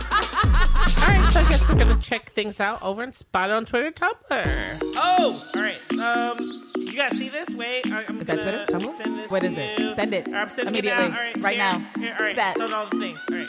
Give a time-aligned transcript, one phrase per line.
[1.35, 3.91] all right, so I guess we're gonna check things out over and spot on Twitter,
[3.91, 4.79] Tumblr.
[4.95, 5.79] Oh, all right.
[5.99, 7.49] Um, you guys see this?
[7.51, 8.85] Wait, I, I'm Is that gonna Twitter?
[8.87, 8.97] Tumblr?
[8.97, 9.79] Send this What to is it?
[9.79, 9.95] you.
[9.95, 11.05] Send it All right, I'm sending immediately.
[11.05, 11.17] It out.
[11.17, 12.01] All right, Right here, now.
[12.01, 12.57] Here, all right, Stat.
[12.57, 13.19] so all the things.
[13.29, 13.47] All right.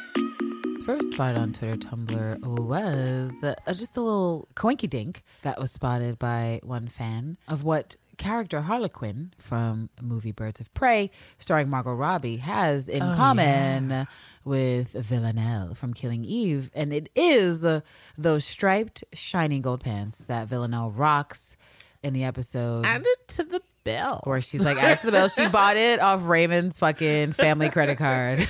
[0.84, 6.18] First spotted on Twitter, Tumblr was uh, just a little coinky dink that was spotted
[6.18, 11.92] by one fan of what character Harlequin from the movie Birds of Prey, starring Margot
[11.94, 14.06] Robbie, has in Oh, common
[14.44, 16.70] with Villanelle from Killing Eve.
[16.74, 17.80] And it is uh,
[18.16, 21.56] those striped, shiny gold pants that Villanelle rocks
[22.02, 22.86] in the episode.
[22.86, 24.20] Add it to the bill.
[24.24, 25.28] where she's like, ask the bill.
[25.28, 28.46] She bought it off Raymond's fucking family credit card.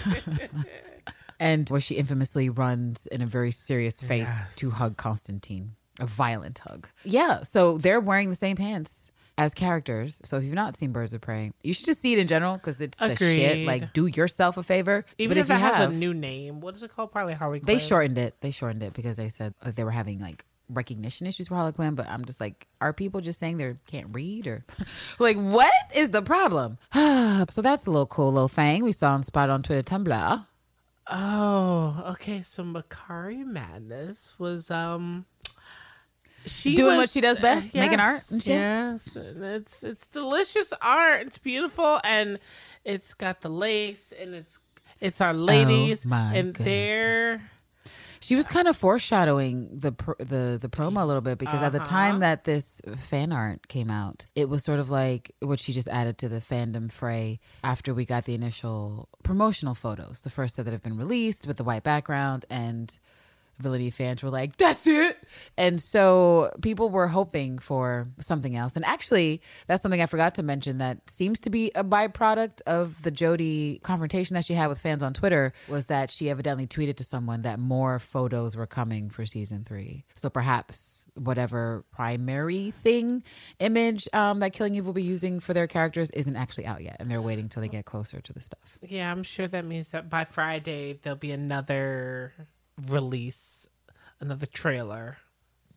[1.40, 6.58] and where she infamously runs in a very serious face to hug Constantine, a violent
[6.58, 6.88] hug.
[7.04, 10.20] Yeah, so they're wearing the same pants as characters.
[10.24, 12.54] So if you've not seen Birds of Prey, you should just see it in general
[12.54, 13.66] because it's the shit.
[13.66, 15.04] Like, do yourself a favor.
[15.18, 17.12] Even but if, if, you it has have, a new name, what is it called?
[17.12, 17.66] Probably Harley Quinn.
[17.66, 18.34] they shortened it.
[18.40, 21.72] They shortened it because they said uh, they were having like recognition issues for Harley
[21.72, 21.94] Quinn.
[21.94, 24.64] But I'm just like, are people just saying they can't read or
[25.18, 26.78] like what is the problem?
[26.92, 30.46] so that's a little cool little thing we saw on Spot on Twitter, Tumblr.
[31.08, 32.42] Oh, okay.
[32.42, 35.26] So Mekare Madness was um
[36.46, 38.22] she Doing what she does best, making art?
[38.30, 41.26] Yes, it's it's delicious art.
[41.26, 42.38] It's beautiful, and
[42.84, 44.60] it's got the lace, and it's
[45.00, 46.64] it's our oh ladies, Oh and goodness.
[46.64, 47.50] they're
[48.20, 51.80] She was kind of foreshadowing the the the promo a little bit because at the
[51.80, 51.90] uh-huh.
[51.90, 55.88] time that this fan art came out, it was sort of like what she just
[55.88, 60.64] added to the fandom fray after we got the initial promotional photos, the first set
[60.64, 62.98] that have been released with the white background and
[63.62, 65.16] Villaneve fans were like, "That's it,"
[65.56, 68.76] and so people were hoping for something else.
[68.76, 73.02] And actually, that's something I forgot to mention that seems to be a byproduct of
[73.02, 75.52] the Jody confrontation that she had with fans on Twitter.
[75.68, 80.04] Was that she evidently tweeted to someone that more photos were coming for season three.
[80.14, 83.22] So perhaps whatever primary thing
[83.58, 86.96] image um, that Killing Eve will be using for their characters isn't actually out yet,
[87.00, 88.78] and they're waiting till they get closer to the stuff.
[88.82, 89.10] yeah.
[89.12, 92.32] I'm sure that means that by Friday there'll be another
[92.88, 93.66] release,
[94.20, 95.18] another trailer.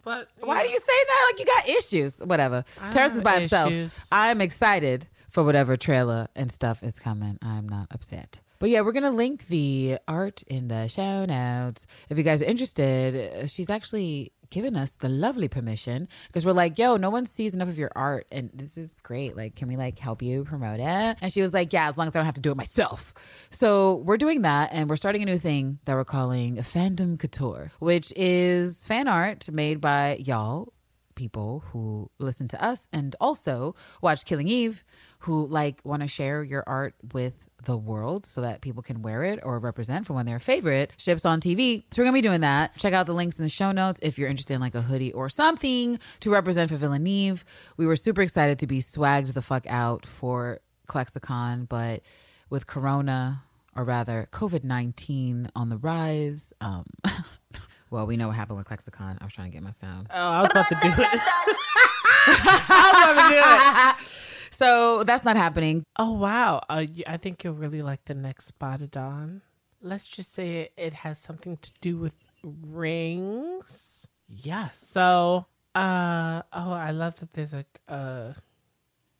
[0.03, 1.31] But Why do you say that?
[1.31, 2.19] Like you got issues.
[2.19, 2.63] Whatever.
[2.91, 3.73] Terrence is by himself.
[4.11, 7.39] I'm excited for whatever trailer and stuff is coming.
[7.41, 8.39] I'm not upset.
[8.59, 11.88] But yeah, we're gonna link the art in the show notes.
[12.09, 16.51] If you guys are interested, uh, she's actually given us the lovely permission because we're
[16.51, 19.35] like, yo, no one sees enough of your art and this is great.
[19.35, 21.17] Like, can we like help you promote it?
[21.22, 23.13] And she was like, yeah, as long as I don't have to do it myself.
[23.51, 27.72] So we're doing that and we're starting a new thing that we're calling Fandom Couture,
[27.79, 30.73] which is fan art made by y'all
[31.16, 34.84] people who listen to us and also watch Killing Eve
[35.19, 39.23] who like want to share your art with the world so that people can wear
[39.23, 41.83] it or represent for one of their favorite ships on TV.
[41.91, 42.77] So we're gonna be doing that.
[42.77, 45.13] Check out the links in the show notes if you're interested in like a hoodie
[45.13, 47.43] or something to represent for Villaneve.
[47.77, 52.01] We were super excited to be swagged the fuck out for ClexaCon, but
[52.49, 53.43] with Corona
[53.75, 56.85] or rather COVID 19 on the rise, um,
[57.89, 59.17] well, we know what happened with ClexaCon.
[59.19, 60.07] I was trying to get my sound.
[60.11, 60.93] Oh, I was about to do it.
[62.27, 64.24] I was about to do it.
[64.55, 65.83] So that's not happening.
[65.99, 66.61] Oh wow!
[66.69, 69.41] Uh, I think you'll really like the next spotted on.
[69.81, 74.07] Let's just say it, it has something to do with rings.
[74.29, 74.77] Yes.
[74.77, 75.45] So,
[75.75, 77.66] uh, oh, I love that there's a.
[77.89, 78.31] Uh,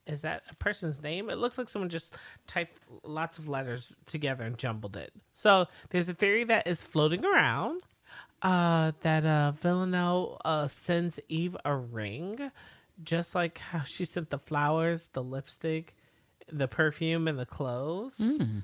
[0.07, 1.29] is that a person's name?
[1.29, 2.16] It looks like someone just
[2.47, 5.12] typed lots of letters together and jumbled it.
[5.34, 7.81] So there's a theory that is floating around
[8.41, 12.52] uh, that uh, Villanelle uh, sends Eve a ring,
[13.03, 15.96] just like how she sent the flowers, the lipstick,
[16.52, 18.20] the perfume, and the clothes.
[18.20, 18.64] Mm.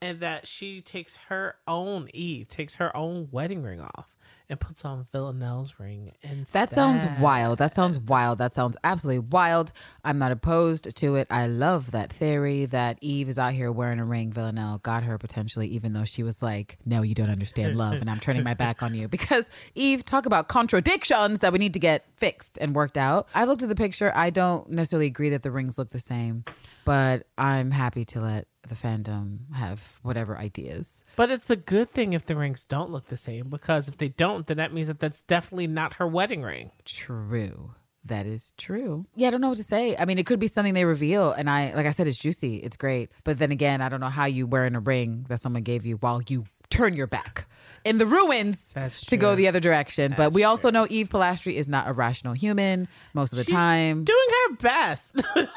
[0.00, 4.14] And that she takes her own Eve, takes her own wedding ring off
[4.48, 6.12] and puts on Villanelle's ring.
[6.22, 6.46] Instead.
[6.52, 7.58] That sounds wild.
[7.58, 8.38] That sounds wild.
[8.38, 9.72] That sounds absolutely wild.
[10.04, 11.26] I'm not opposed to it.
[11.30, 14.32] I love that theory that Eve is out here wearing a ring.
[14.32, 18.08] Villanelle got her potentially, even though she was like, No, you don't understand love, and
[18.08, 19.08] I'm turning my back on you.
[19.18, 23.28] Because Eve, talk about contradictions that we need to get fixed and worked out.
[23.34, 24.12] I looked at the picture.
[24.14, 26.44] I don't necessarily agree that the rings look the same,
[26.84, 31.04] but I'm happy to let the fandom have whatever ideas.
[31.16, 34.08] But it's a good thing if the rings don't look the same because if they
[34.08, 36.70] don't, then that means that that's definitely not her wedding ring.
[36.84, 37.74] True.
[38.04, 39.06] That is true.
[39.16, 39.94] Yeah, I don't know what to say.
[39.96, 42.56] I mean, it could be something they reveal, and I, like I said, it's juicy.
[42.56, 43.10] It's great.
[43.24, 45.96] But then again, I don't know how you wearing a ring that someone gave you
[45.96, 47.46] while you turn your back
[47.84, 48.74] in the ruins
[49.06, 50.14] to go the other direction.
[50.16, 54.04] but we also know Eve Polastri is not a rational human most of the time.
[54.04, 55.14] Doing her best.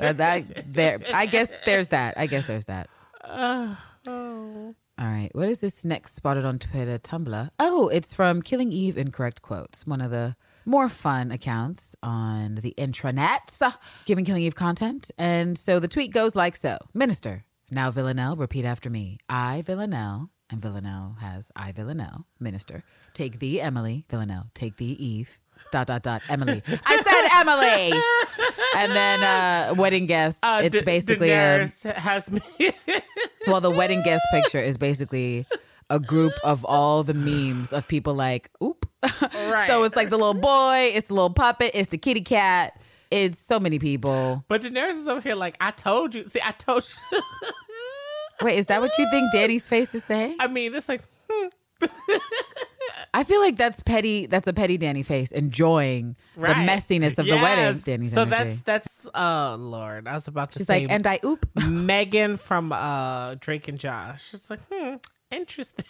[0.00, 2.14] Uh, that there, I guess there's that.
[2.16, 2.88] I guess there's that.
[3.24, 3.76] oh.
[5.00, 5.28] All right.
[5.32, 7.50] What is this next spotted on Twitter, Tumblr?
[7.60, 10.34] Oh, it's from Killing Eve Incorrect Quotes, one of the
[10.64, 13.72] more fun accounts on the intranets, uh,
[14.06, 15.10] giving Killing Eve content.
[15.18, 19.18] And so the tweet goes like so Minister, now Villanelle, repeat after me.
[19.28, 22.82] I, Villanelle, and Villanelle has I, Villanelle, Minister.
[23.14, 24.46] Take thee, Emily, Villanelle.
[24.54, 25.38] Take thee, Eve.
[25.72, 26.62] Dot dot dot Emily.
[26.86, 28.00] I said Emily.
[28.76, 30.38] And then uh wedding guest.
[30.44, 31.66] Uh, it's Da- basically a,
[31.96, 32.40] has me.
[33.46, 35.46] well, the wedding guest picture is basically
[35.90, 38.86] a group of all the memes of people like, oop.
[39.66, 42.78] so it's like the little boy, it's the little puppet, it's the kitty cat.
[43.10, 44.44] It's so many people.
[44.48, 46.28] but Daenerys is over here like, I told you.
[46.28, 47.20] See, I told you.
[48.42, 50.36] Wait, is that what you think Danny's face is saying?
[50.38, 51.48] I mean, it's like, hmm.
[53.14, 54.26] I feel like that's petty.
[54.26, 56.66] That's a petty Danny face, enjoying right.
[56.66, 57.80] the messiness of the wedding.
[57.80, 58.36] Danny's so energy.
[58.36, 61.46] that's that's oh lord, I was about to She's say like, and I oop.
[61.68, 64.34] Megan from uh Drake and Josh.
[64.34, 64.96] It's like, hmm,
[65.30, 65.84] interesting.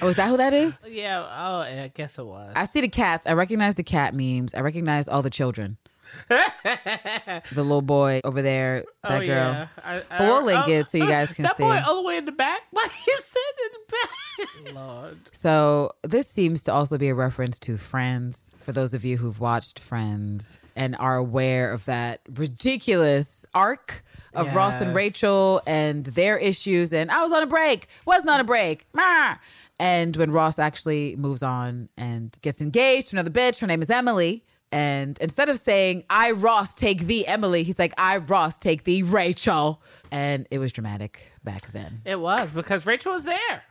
[0.00, 0.84] Oh, is that who that is?
[0.88, 1.20] yeah.
[1.20, 2.52] Oh, I guess it was.
[2.54, 3.26] I see the cats.
[3.26, 4.54] I recognize the cat memes.
[4.54, 5.76] I recognize all the children.
[6.28, 9.52] the little boy over there, that oh, girl.
[9.52, 9.68] Yeah.
[9.82, 11.62] I, But we'll link oh, it so you oh, guys can that see.
[11.62, 12.62] boy all the way in the back.
[12.70, 14.74] Why he sitting in the back?
[14.74, 15.18] Lord.
[15.32, 18.50] So this seems to also be a reference to Friends.
[18.60, 24.54] For those of you who've watched Friends and are aware of that ridiculous arc of
[24.54, 28.44] Ross and Rachel and their issues, and I was on a break, wasn't on a
[28.44, 29.36] break, Mah.
[29.80, 33.90] and when Ross actually moves on and gets engaged to another bitch, her name is
[33.90, 34.44] Emily.
[34.70, 39.02] And instead of saying, I, Ross, take thee, Emily, he's like, I, Ross, take thee,
[39.02, 39.82] Rachel.
[40.10, 42.02] And it was dramatic back then.
[42.04, 43.62] It was because Rachel was there.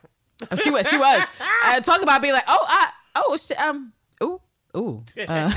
[0.51, 0.87] Oh, she was.
[0.87, 1.23] She was.
[1.65, 3.91] Uh, talk about being like, oh, I, oh, shit, um,
[4.23, 4.39] ooh,
[4.75, 5.51] ooh, uh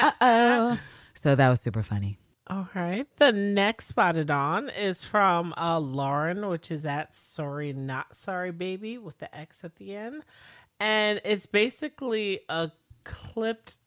[0.20, 0.78] oh.
[1.12, 2.18] So that was super funny.
[2.46, 3.06] All right.
[3.16, 8.98] The next spotted on is from uh, Lauren, which is at Sorry Not Sorry Baby
[8.98, 10.24] with the X at the end.
[10.80, 12.70] And it's basically a
[13.04, 13.78] clipped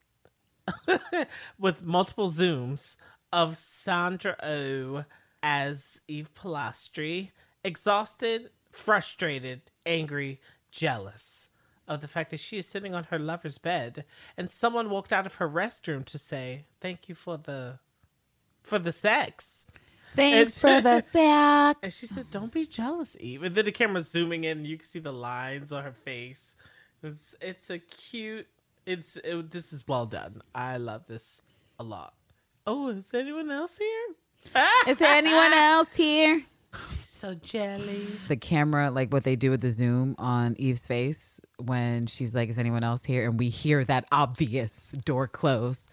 [1.60, 2.96] with multiple zooms
[3.32, 5.06] of Sandra O
[5.44, 7.32] as Eve Polastri,
[7.64, 10.40] exhausted, frustrated, angry,
[10.72, 11.50] jealous
[11.88, 14.04] of the fact that she is sitting on her lover's bed
[14.36, 17.80] and someone walked out of her restroom to say, Thank you for the
[18.64, 19.66] for the sex.
[20.16, 21.80] Thanks It's- for the sex.
[21.84, 24.78] And she said, "Don't be jealous, Eve." And then the camera's zooming in, and you
[24.78, 26.58] can see the lines on her face.
[27.04, 28.48] It's it's a cute.
[28.88, 30.42] It's it, this is well done.
[30.56, 31.42] I love this
[31.78, 32.14] a lot.
[32.66, 34.62] Oh, is anyone else here?
[34.88, 36.42] Is there anyone else here?
[36.96, 38.06] So jelly.
[38.30, 42.48] The camera, like what they do with the zoom on Eve's face when she's like,
[42.48, 43.28] Is anyone else here?
[43.28, 45.90] And we hear that obvious door close.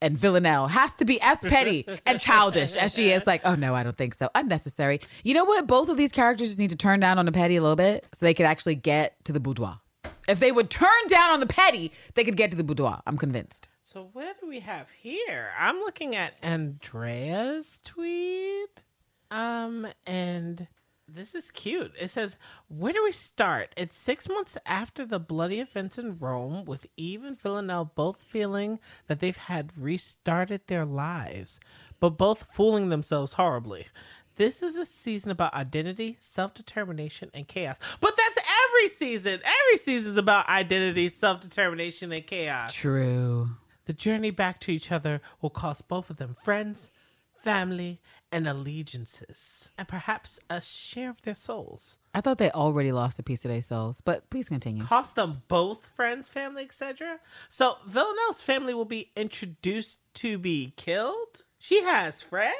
[0.00, 3.74] And Villanelle has to be as petty and childish as she is, like, oh no,
[3.74, 4.28] I don't think so.
[4.36, 5.00] Unnecessary.
[5.24, 5.66] You know what?
[5.66, 8.06] Both of these characters just need to turn down on the petty a little bit
[8.12, 9.80] so they could actually get to the boudoir.
[10.28, 13.02] If they would turn down on the petty, they could get to the boudoir.
[13.06, 13.68] I'm convinced.
[13.82, 15.50] So what do we have here?
[15.58, 18.82] I'm looking at Andrea's tweet.
[19.30, 20.66] Um, and
[21.08, 21.92] this is cute.
[21.98, 22.36] It says,
[22.68, 23.72] Where do we start?
[23.76, 28.80] It's six months after the bloody events in Rome, with Eve and Villanelle both feeling
[29.06, 31.60] that they've had restarted their lives,
[32.00, 33.86] but both fooling themselves horribly.
[34.36, 37.76] This is a season about identity, self determination, and chaos.
[38.00, 38.38] But that's
[38.68, 39.40] every season.
[39.42, 42.74] Every season's about identity, self determination, and chaos.
[42.74, 43.50] True.
[43.86, 46.90] The journey back to each other will cost both of them friends,
[47.32, 48.00] family,
[48.30, 51.96] and allegiances, and perhaps a share of their souls.
[52.12, 54.84] I thought they already lost a piece of their souls, but please continue.
[54.84, 57.20] Cost them both friends, family, etc.
[57.48, 61.44] So Villanelle's family will be introduced to be killed.
[61.58, 62.54] She has friends,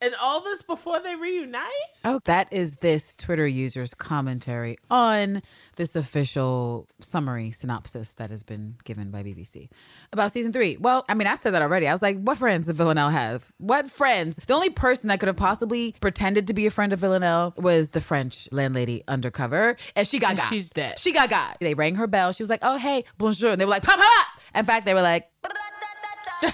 [0.00, 1.62] and all this before they reunite.
[2.04, 5.42] Oh, that is this Twitter user's commentary on
[5.76, 9.68] this official summary synopsis that has been given by BBC
[10.12, 10.76] about season three.
[10.76, 11.88] Well, I mean, I said that already.
[11.88, 13.50] I was like, what friends does Villanelle have?
[13.58, 14.38] What friends?
[14.46, 17.90] The only person that could have possibly pretended to be a friend of Villanelle was
[17.90, 20.48] the French landlady undercover, and she got And got.
[20.50, 20.98] she's dead.
[20.98, 21.56] She got got.
[21.60, 22.32] They rang her bell.
[22.32, 23.52] She was like, oh, hey, bonjour.
[23.52, 24.26] And they were like, pop, pop, pop.
[24.54, 25.28] In fact, they were like,
[26.42, 26.52] Oh,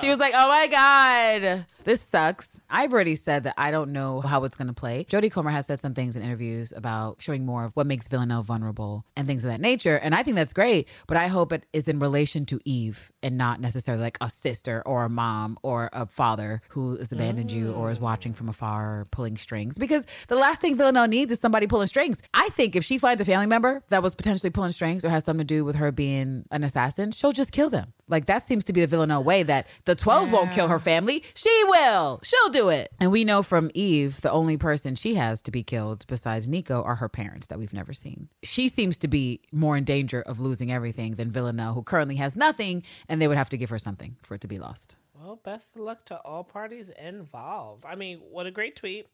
[0.00, 2.58] she was like, "Oh my god, This sucks.
[2.70, 5.04] I've already said that I don't know how it's going to play.
[5.04, 8.42] Jodie Comer has said some things in interviews about showing more of what makes Villanelle
[8.42, 9.96] vulnerable and things of that nature.
[9.96, 13.36] And I think that's great, but I hope it is in relation to Eve and
[13.36, 17.72] not necessarily like a sister or a mom or a father who has abandoned you
[17.72, 19.76] or is watching from afar or pulling strings.
[19.76, 22.22] Because the last thing Villanelle needs is somebody pulling strings.
[22.32, 25.24] I think if she finds a family member that was potentially pulling strings or has
[25.24, 27.92] something to do with her being an assassin, she'll just kill them.
[28.08, 31.22] Like that seems to be the Villanelle way that the 12 won't kill her family.
[31.34, 32.20] She will.
[32.22, 32.90] She'll do it.
[33.00, 36.82] And we know from Eve, the only person she has to be killed besides Nico
[36.82, 38.28] are her parents that we've never seen.
[38.42, 42.36] She seems to be more in danger of losing everything than Villanelle, who currently has
[42.36, 44.96] nothing, and they would have to give her something for it to be lost.
[45.14, 47.84] Well, best of luck to all parties involved.
[47.86, 49.06] I mean, what a great tweet.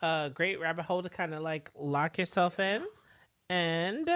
[0.00, 2.84] Uh, great rabbit hole to kind of like lock yourself in.
[3.48, 4.08] And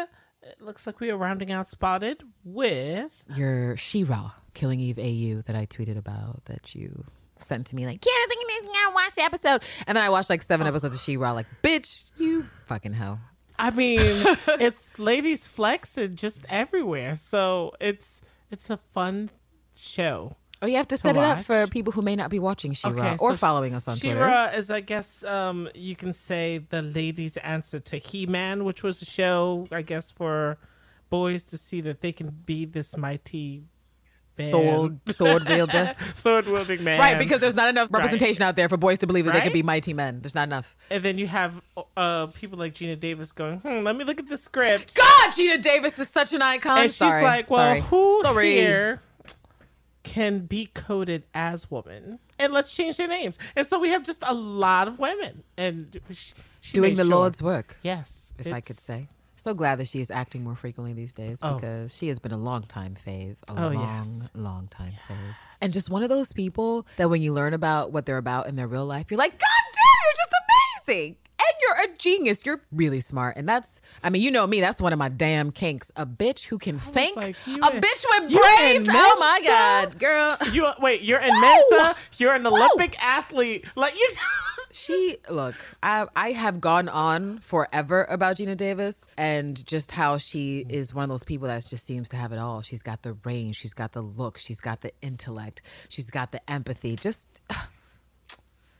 [0.47, 5.57] it looks like we are rounding out spotted with Your She-Ra, Killing Eve AU that
[5.57, 7.05] I tweeted about that you
[7.37, 9.63] sent to me like, Candace, I gotta watch the episode.
[9.87, 10.71] And then I watched like seven oh.
[10.71, 13.19] episodes of She-Ra like, bitch, you fucking hell.
[13.59, 17.17] I mean, it's ladies flexing just everywhere.
[17.17, 19.31] So it's it's a fun
[19.77, 20.37] show.
[20.63, 22.93] Oh, you have to set it up for people who may not be watching She-Ra
[22.93, 24.21] Okay, or so following us on Twitter.
[24.21, 29.03] She-Ra is, I guess, um, you can say the ladies' answer to He-Man, which was
[29.03, 30.57] a show, I guess, for
[31.11, 33.65] boys to see that they can be this mighty
[34.39, 34.51] man.
[34.51, 35.95] Sword, sword wielder.
[36.17, 36.99] sword wielding man.
[37.01, 37.99] Right, because there's not enough Right.
[38.01, 40.21] representation out there for boys to believe that they could be mighty men.
[40.23, 40.75] There's not enough.
[40.91, 41.55] and then you have
[41.97, 44.95] uh, people like Geena Davis going, hmm, let me look at the script.
[44.97, 46.79] God, Geena Davis is such an icon.
[46.79, 47.81] and she's like, well, sorry.
[47.83, 48.53] who Sorry.
[48.53, 49.03] here
[50.07, 52.19] can be coded as woman?
[52.39, 53.37] And let's change their names.
[53.57, 55.43] And so we have just a lot of women.
[55.59, 57.11] And she, she doing the sure.
[57.17, 58.33] Lord's work, Yes.
[58.39, 59.09] if I could say.
[59.39, 61.55] So glad that she is acting more frequently these days Oh.
[61.57, 64.29] because she has been a long time fave, a Oh, long, yes.
[64.35, 68.07] long time fave, and just one of those people that when you learn about what
[68.07, 69.96] they're about in their real life, you're like, God damn,
[70.87, 71.17] you're just amazing.
[71.39, 72.47] And you're a genius.
[72.47, 73.37] You're really smart.
[73.37, 75.93] And that's, I mean, you know me, that's one of my damn kinks.
[75.95, 77.15] A bitch who can think.
[77.15, 78.89] like, a bitch with brains.
[78.91, 80.37] Oh my God, girl.
[80.53, 81.41] You uh, wait, you're in Whoa!
[81.41, 83.67] Mensa, you're an Olympic athlete.
[83.77, 84.09] Like you
[84.73, 90.67] She look, I I have gone on forever about Geena Davis and just how she
[90.69, 92.61] is one of those people that just seems to have it all.
[92.61, 96.51] She's got the range, she's got the look, she's got the intellect, she's got the
[96.51, 96.95] empathy.
[96.95, 97.41] Just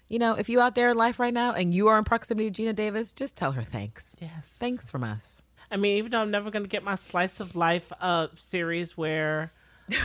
[0.09, 2.51] you know, if you out there in life right now and you are in proximity
[2.51, 4.17] to Geena Davis, just tell her thanks.
[4.21, 4.57] Yes.
[4.59, 5.43] Thanks from us.
[5.71, 9.53] I mean, even though I'm never gonna get my slice of life uh series where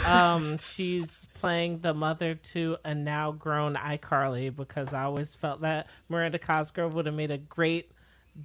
[0.08, 5.88] um she's playing the mother to a now grown iCarly because I always felt that
[6.10, 7.92] Miranda Cosgrove would have made a great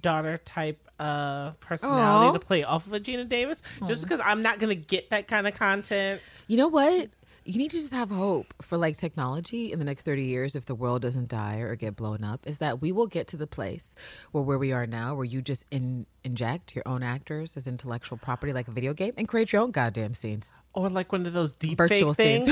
[0.01, 2.33] daughter type uh personality Aw.
[2.33, 3.63] to play off of a Geena Davis.
[3.87, 6.21] Just because I'm not gonna get that kind of content.
[6.47, 7.09] You know what?
[7.47, 10.65] You need to just have hope for like technology in the next 30 years if
[10.65, 13.47] the world doesn't die or get blown up is that we will get to the
[13.47, 13.95] place
[14.33, 18.17] where where we are now where you just in, inject your own actors as intellectual
[18.17, 20.59] property like a video game and create your own goddamn scenes.
[20.73, 22.47] Or like one of those deep Virtual fake scenes.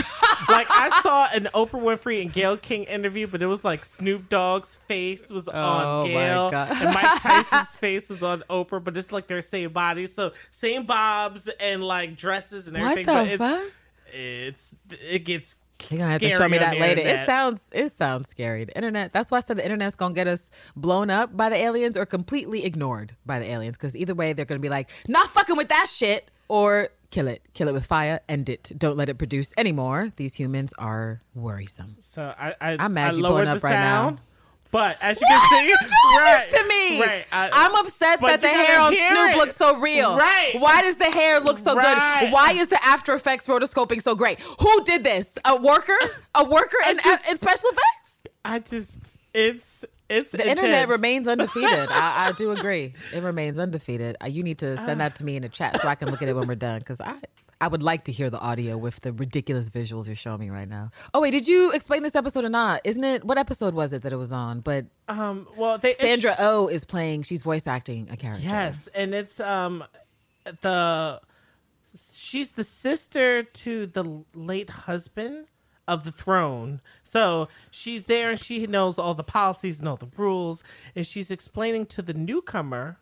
[0.48, 4.30] like I saw an Oprah Winfrey and Gail King interview, but it was like Snoop
[4.30, 9.12] Dogg's face was Oh, on Gail and Mike Tyson's face was on Oprah, but it's
[9.12, 13.50] like their same bodies, so same bobs and like dresses and everything What the but
[13.50, 13.62] fuck?
[13.66, 13.72] it's
[14.14, 15.56] it gets
[15.90, 17.02] You're gonna have to show me that later.
[17.02, 18.66] It sounds it sounds scary.
[18.66, 19.14] The internet.
[19.14, 22.06] That's why I said the internet's gonna get us blown up by the aliens or
[22.06, 23.78] completely ignored by the aliens.
[23.78, 27.42] Because either way, they're gonna be like, not fucking with that shit, or kill it,
[27.54, 28.72] kill it with fire, end it.
[28.78, 30.12] Don't let it produce anymore.
[30.16, 31.98] These humans are worrisome.
[32.00, 34.18] So I I, I'm mad I you pulling up right now.
[34.76, 37.02] But as you Why can see, right, this to me?
[37.02, 39.38] Right, I- I'm upset that the hair on Snoop it.
[39.38, 40.18] looks so real.
[40.18, 40.56] Right.
[40.60, 42.20] Why does the hair look so Right.
[42.24, 42.34] good?
[42.34, 44.42] Why is the After Effects rotoscoping so great?
[44.60, 45.38] Who did this?
[45.46, 45.98] A worker?
[46.36, 48.28] A worker in, just- in special effects?
[48.44, 51.88] I just it's it's The internet remains undefeated.
[51.90, 52.94] I, I do agree.
[53.14, 54.18] It remains undefeated.
[54.22, 56.22] Uh, You need to send that to me in the chat so I can look
[56.22, 56.80] at it when we're done.
[56.80, 57.16] Because I,
[57.62, 60.68] I would like to hear the audio with the ridiculous visuals you're showing me right
[60.68, 60.92] now.
[61.14, 62.82] Oh wait, did you explain this episode or not?
[62.84, 63.24] Isn't it?
[63.24, 64.60] What episode was it that it was on?
[64.60, 65.48] But Um.
[65.56, 67.24] Well, they Sandra O is playing.
[67.24, 68.46] She's voice acting a character.
[68.46, 69.84] Yes, and it's um
[70.62, 71.22] the
[72.14, 75.48] she's the sister to the late husband
[75.88, 76.82] of the throne.
[77.04, 80.64] So she's there and she knows all the policies and all the rules
[80.96, 82.98] and she's explaining to the newcomer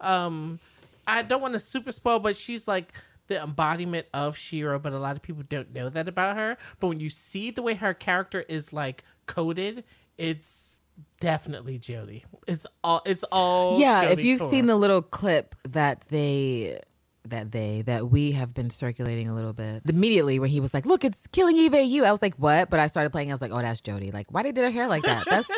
[0.00, 0.60] um
[1.06, 2.92] I don't want to super spoil but she's like
[3.28, 6.56] the embodiment of Shiro, but a lot of people don't know that about her.
[6.80, 9.84] But when you see the way her character is like coded,
[10.18, 10.80] it's
[11.20, 12.22] definitely Jodie.
[12.46, 14.50] It's all it's all Yeah, if you've Comer.
[14.50, 16.80] seen the little clip that they
[17.24, 19.82] that they that we have been circulating a little bit.
[19.88, 22.78] Immediately when he was like, "Look, it's Killing Eve AU," I was like, "What?" But
[22.80, 23.30] I started playing.
[23.30, 24.12] I was like, "Oh, that's Jodie.
[24.14, 25.24] Like, why did they did her hair like that?
[25.28, 25.48] That's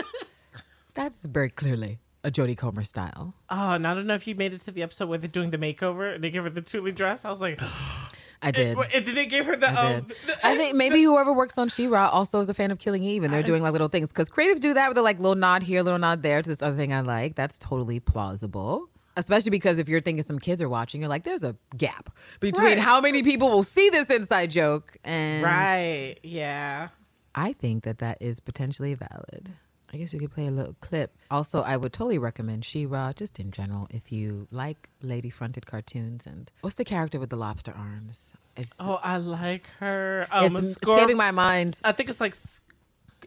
[0.95, 1.99] that's very clearly
[2.29, 4.83] a Jodie Comer style." Oh, and I don't know if you made it to the
[4.83, 7.25] episode where they're doing the makeover and they give her the tulle dress.
[7.25, 7.61] I was like,
[8.43, 8.79] I did.
[8.79, 9.69] and did they give her the?
[9.69, 12.79] I um, the- I think maybe whoever works on She-Ra also is a fan of
[12.79, 15.19] Killing Eve, and they're doing like little things because creatives do that with a like
[15.19, 17.35] little nod here, little nod there to this other thing I like.
[17.35, 18.89] That's totally plausible.
[19.17, 22.09] Especially because if you're thinking some kids are watching, you're like, there's a gap
[22.39, 22.79] between Right.
[22.79, 26.17] how many people will see this inside joke and right.
[26.23, 26.91] Yeah.
[27.35, 29.51] I think that that is potentially valid.
[29.93, 31.17] I guess we could play a little clip.
[31.31, 36.27] Also, I would totally recommend She-Ra just in general if you like lady-fronted cartoons.
[36.27, 38.33] And what's the character with the lobster arms?
[38.57, 40.27] It's, Oh, I like her.
[40.31, 41.81] Um, it's Scorp- escaping my mind.
[41.85, 42.37] I think it's like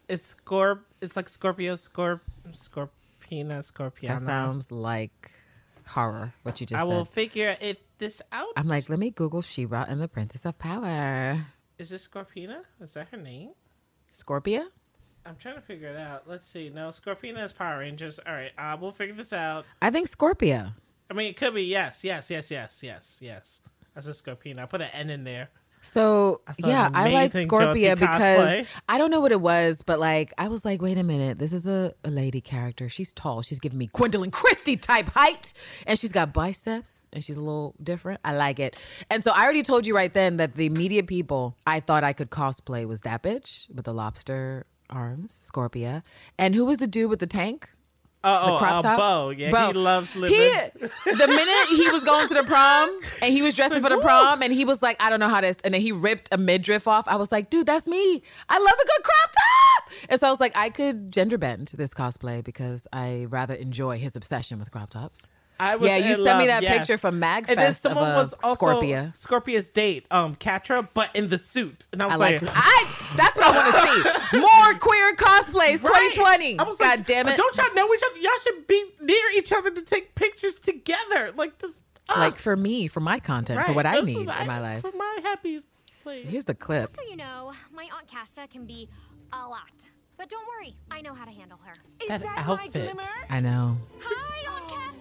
[0.07, 0.81] it's Scorp.
[1.01, 2.19] It's like Scorpio, Scorp,
[2.51, 4.07] Scorpina, Scorpiana.
[4.07, 5.31] That sounds like
[5.87, 6.33] horror.
[6.43, 6.85] What you just said.
[6.85, 8.49] I will figure it this out.
[8.55, 11.45] I'm like, let me Google She-Ra and the Princess of Power.
[11.77, 12.61] is this Scorpina?
[12.79, 13.51] Is that her name?
[14.15, 14.67] Scorpia.
[15.25, 16.23] I'm trying to figure it out.
[16.27, 16.69] Let's see.
[16.69, 18.19] No, Scorpina is Power Rangers.
[18.25, 19.65] All right, uh, we'll figure this out.
[19.81, 20.73] I think Scorpia.
[21.09, 23.61] I mean, it could be yes, yes, yes, yes, yes, yes.
[23.93, 24.59] That's a Scorpina.
[24.59, 25.49] I put an N in there.
[25.83, 28.67] So I yeah, I like Scorpia because.
[28.87, 31.53] I don't know what it was, but like I was like, wait a minute, this
[31.53, 32.87] is a, a lady character.
[32.87, 33.41] She's tall.
[33.41, 35.53] She's giving me Gwendoline Christie type height,
[35.87, 38.21] and she's got biceps, and she's a little different.
[38.23, 38.79] I like it.
[39.09, 42.13] And so I already told you right then that the immediate people I thought I
[42.13, 46.03] could cosplay was that bitch with the lobster arms, Scorpia,
[46.37, 47.69] and who was the dude with the tank?
[48.23, 48.97] Oh, the oh, crop uh, top.
[48.99, 49.29] Bow.
[49.31, 49.67] Yeah, Bow.
[49.67, 50.37] he loves living.
[50.37, 50.51] He,
[51.11, 54.43] the minute he was going to the prom and he was dressing for the prom
[54.43, 56.87] and he was like, I don't know how this, and then he ripped a midriff
[56.87, 57.07] off.
[57.07, 58.21] I was like, dude, that's me.
[58.47, 59.91] I love a good crop top.
[60.09, 63.97] And so I was like, I could gender bend this cosplay because I rather enjoy
[63.97, 65.25] his obsession with crop tops.
[65.59, 67.49] I was Yeah, you in sent me love, that picture from Mag's.
[67.49, 69.15] And then MagFest of someone a was also Scorpia.
[69.15, 71.87] Scorpia's date, um, Catra, but in the suit.
[71.93, 72.51] And I was I like, like.
[72.55, 72.87] I.
[73.15, 74.39] That's what I want to see.
[74.39, 76.11] More queer cosplays, Right.
[76.13, 76.57] 2020.
[76.59, 77.37] I was God like, damn it!
[77.37, 78.19] Don't y'all know each other?
[78.21, 81.31] Y'all should be near each other to take pictures together.
[81.35, 81.81] Like this.
[82.09, 84.45] ah, like for me, for my content, for what I This is need in I-
[84.45, 84.81] my life.
[84.81, 85.59] For my happy
[86.03, 86.25] place.
[86.27, 86.83] Here's the clip.
[86.83, 88.89] Just so you know, my aunt Casta can be
[89.31, 89.61] a lot.
[90.17, 91.73] But don't worry, I know how to handle her.
[92.01, 92.73] Is That that, outfit.
[92.75, 93.01] my glimmer?
[93.29, 93.77] I know.
[94.03, 95.00] Hi, Aunt Casta.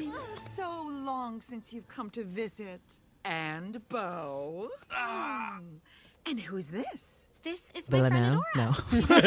[0.00, 2.80] It's been so long since you've come to visit.
[3.24, 4.68] And Bow.
[4.92, 5.80] Mm.
[6.26, 7.26] And who's this?
[7.42, 8.44] This is my friend Villanelle?
[8.92, 9.22] Adora.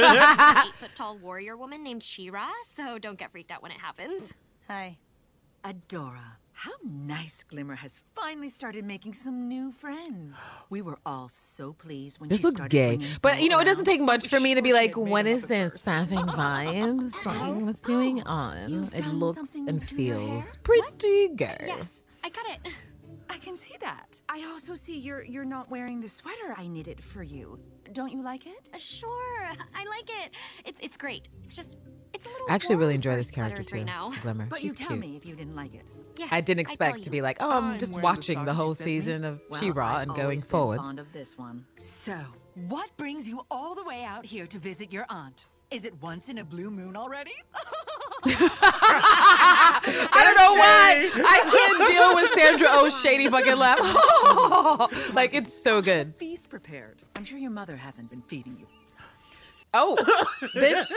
[0.56, 0.64] No.
[0.68, 2.50] Eight foot tall warrior woman named She-Ra.
[2.76, 4.24] So don't get freaked out when it happens.
[4.68, 4.98] Hi.
[5.64, 6.38] Adora.
[6.62, 10.38] How nice Glimmer has finally started making some new friends.
[10.70, 13.00] We were all so pleased when This she looks gay.
[13.24, 15.32] But you know, it doesn't take much for me to be like, Sure, what made
[15.32, 15.72] is him up at this?
[15.72, 15.84] first.
[15.86, 17.26] Sapphic vibes?
[17.26, 18.70] Like, what's going on?
[18.70, 20.54] You've It looks and feels hair?
[20.62, 21.64] pretty good.
[21.66, 21.88] Yes,
[22.24, 22.60] I got it.
[23.32, 24.20] I can see that.
[24.30, 27.58] I also see you're you're not wearing the sweater I knitted for you.
[27.92, 28.70] Don't you like it?
[28.72, 29.10] Uh, Sure,
[29.74, 30.32] I like it.
[30.66, 31.28] It's it's great.
[31.44, 31.76] It's just
[32.14, 32.46] it's a little.
[32.52, 34.14] I actually really enjoy this character too, right now.
[34.22, 34.46] Glimmer.
[34.48, 35.00] But She's you tell cute.
[35.00, 35.86] me if you didn't like it.
[36.22, 38.76] Yes, I didn't tell expect to be like, oh, I'm, I'm just watching the whole
[38.76, 39.00] sent me.
[39.00, 40.78] season of Well, She-Ra I've and going been forward.
[40.78, 41.66] Fond of this one.
[41.78, 42.16] So,
[42.68, 45.48] what brings you all the way out here to visit your aunt?
[45.72, 47.34] Is it once in a blue moon already?
[48.24, 51.10] I don't know why.
[51.26, 53.80] I can't deal with Sandra Oh's shady fucking laugh.
[55.16, 56.14] like, it's so good.
[56.20, 57.02] Feast prepared.
[57.16, 58.68] I'm sure your mother hasn't been feeding you.
[59.74, 59.96] Oh,
[60.56, 60.92] bitch,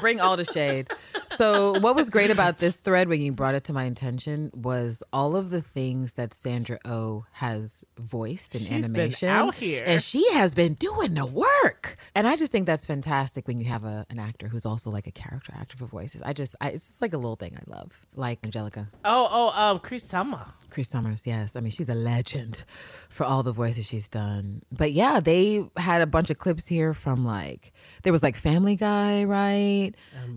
[0.00, 0.88] bring all the shade.
[1.36, 5.04] So, what was great about this thread when you brought it to my attention was
[5.12, 9.28] all of the things that Sandra O has voiced in She's been animation.
[9.28, 9.84] out here.
[9.86, 11.96] And she has been doing the work.
[12.16, 15.06] And I just think that's fantastic when you have a, an actor who's also like
[15.06, 16.20] a character actor for voices.
[16.24, 18.00] I just, I, it's just like a little thing I love.
[18.16, 18.88] Like Angelica.
[19.04, 20.44] Oh, oh, um, Cree Summer.
[20.70, 21.56] Cree Summers, yes.
[21.56, 22.64] I mean, she's a legend
[23.08, 24.62] for all the voices she's done.
[24.70, 28.76] But yeah, they had a bunch of clips here from like there was like Family
[28.76, 29.92] Guy, right?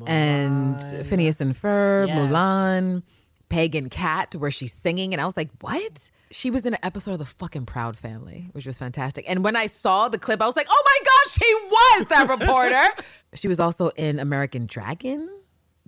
[0.05, 1.05] And, Mulan.
[1.05, 2.17] Phineas and Ferb, Yes.
[2.17, 3.03] Mulan,
[3.49, 6.09] Pagan Cat, where she's singing, and I was like, what?
[6.31, 9.25] She was in an episode of the fucking Proud Family, which was fantastic.
[9.27, 12.29] And when I saw the clip, I was like, oh my god, she was that
[12.29, 13.03] reporter.
[13.33, 15.29] she was also in American Dragon.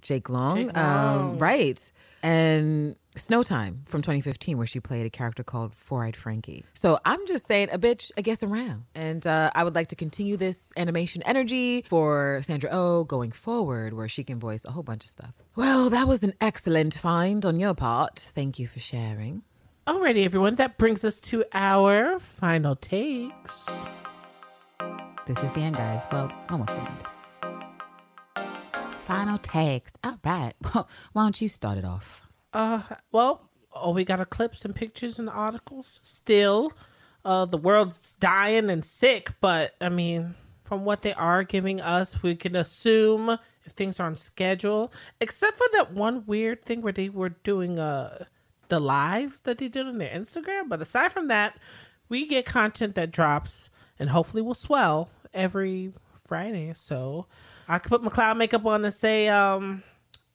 [0.03, 1.91] Jake Long, Jake Um, right?
[2.21, 6.63] And Snowtime from 2015, where she played a character called Four Eyed Frankie.
[6.73, 8.85] So I'm just saying, a bitch, I guess around.
[8.95, 13.93] And uh, I would like to continue this animation energy for Sandra Oh going forward,
[13.93, 15.33] where she can voice a whole bunch of stuff.
[15.55, 18.19] Well, that was an excellent find on your part.
[18.19, 19.43] Thank you for sharing.
[19.85, 20.55] Alrighty, everyone.
[20.55, 23.65] That brings us to our final takes.
[25.25, 26.03] This is the end, guys.
[26.11, 27.03] Well, almost the end.
[29.05, 29.93] Final takes.
[30.03, 30.53] All right.
[30.73, 32.27] Well, why don't you start it off?
[32.53, 35.99] Uh, well, oh, we got clips and pictures and articles.
[36.03, 36.71] Still,
[37.25, 42.23] uh, the world's dying and sick, but I mean, from what they are giving us,
[42.23, 46.93] we can assume if things are on schedule, except for that one weird thing where
[46.93, 48.25] they were doing uh
[48.69, 50.69] the lives that they did on their Instagram.
[50.69, 51.57] But aside from that,
[52.09, 55.93] we get content that drops and hopefully will swell every
[56.25, 56.73] Friday.
[56.75, 57.27] So
[57.67, 59.83] I could put my cloud makeup on and say um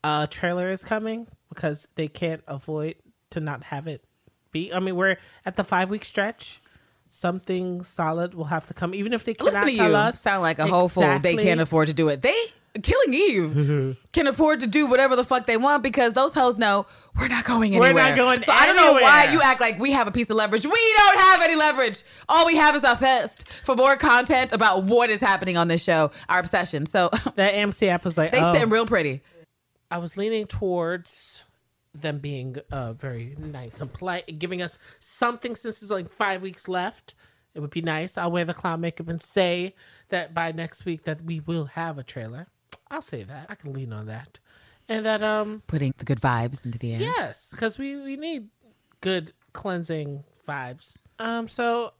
[0.04, 2.96] a trailer is coming because they can't avoid
[3.30, 4.04] to not have it
[4.52, 4.72] be.
[4.72, 6.60] I mean, we're at the five week stretch.
[7.10, 9.96] Something solid will have to come, even if they cannot Listen to tell you.
[9.96, 10.20] us.
[10.20, 11.02] Sound like a whole fool.
[11.04, 12.20] They exactly- can't afford to do it.
[12.20, 12.36] They
[12.82, 16.86] Killing Eve can afford to do whatever the fuck they want because those hoes know
[17.18, 18.10] we're not going We're anywhere.
[18.10, 20.36] not going So I don't know why you act like we have a piece of
[20.36, 20.64] leverage.
[20.64, 22.02] We don't have any leverage.
[22.28, 25.82] All we have is our thirst for more content about what is happening on this
[25.82, 26.86] show, our obsession.
[26.86, 28.52] So That AMC app was like, they oh.
[28.52, 29.22] sitting real pretty.
[29.90, 31.44] I was leaning towards
[31.94, 36.68] them being uh, very nice and polite, giving us something since there's like five weeks
[36.68, 37.14] left.
[37.54, 38.18] It would be nice.
[38.18, 39.74] I'll wear the clown makeup and say
[40.10, 42.48] that by next week that we will have a trailer.
[42.90, 43.46] I'll say that.
[43.48, 44.38] I can lean on that.
[44.88, 47.00] And that um Putting the good vibes into the air.
[47.00, 48.48] yes, because we, we need
[49.00, 50.96] good cleansing vibes.
[51.18, 51.92] Um so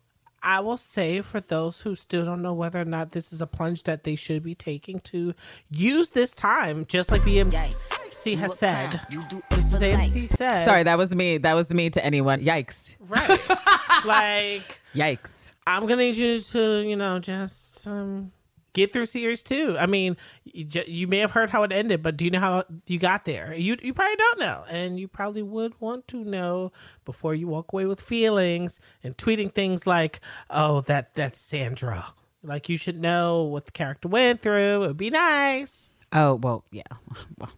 [0.42, 3.46] I will say for those who still don't know whether or not this is a
[3.46, 5.34] plunge that they should be taking to
[5.70, 9.00] use this time, just like BMC has said.
[9.10, 9.34] Just
[9.74, 10.64] as AMC said.
[10.64, 11.38] Sorry, that was me.
[11.38, 12.40] That was me to anyone.
[12.40, 12.94] Yikes.
[13.08, 13.28] Right.
[14.04, 15.52] like, Yikes.
[15.66, 18.32] I'm going to need you to, you know, just um,
[18.78, 19.76] get through series two.
[19.78, 22.64] I mean, you, you may have heard how it ended, but do you know how
[22.86, 23.52] you got there?
[23.54, 24.64] You, you probably don't know.
[24.68, 26.72] And you probably would want to know
[27.04, 32.14] before you walk away with feelings and tweeting things like, oh, that that's Sandra.
[32.42, 34.84] Like, you should know what the character went through.
[34.84, 35.92] It would be nice.
[36.12, 36.84] Oh, well, yeah.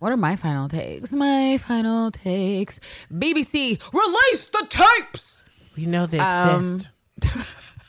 [0.01, 1.13] What are my final takes?
[1.13, 2.81] My final takes.
[3.13, 5.45] BBC, release the tapes!
[5.77, 6.89] We know they Um, exist.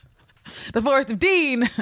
[0.74, 1.64] The Forest of Dean.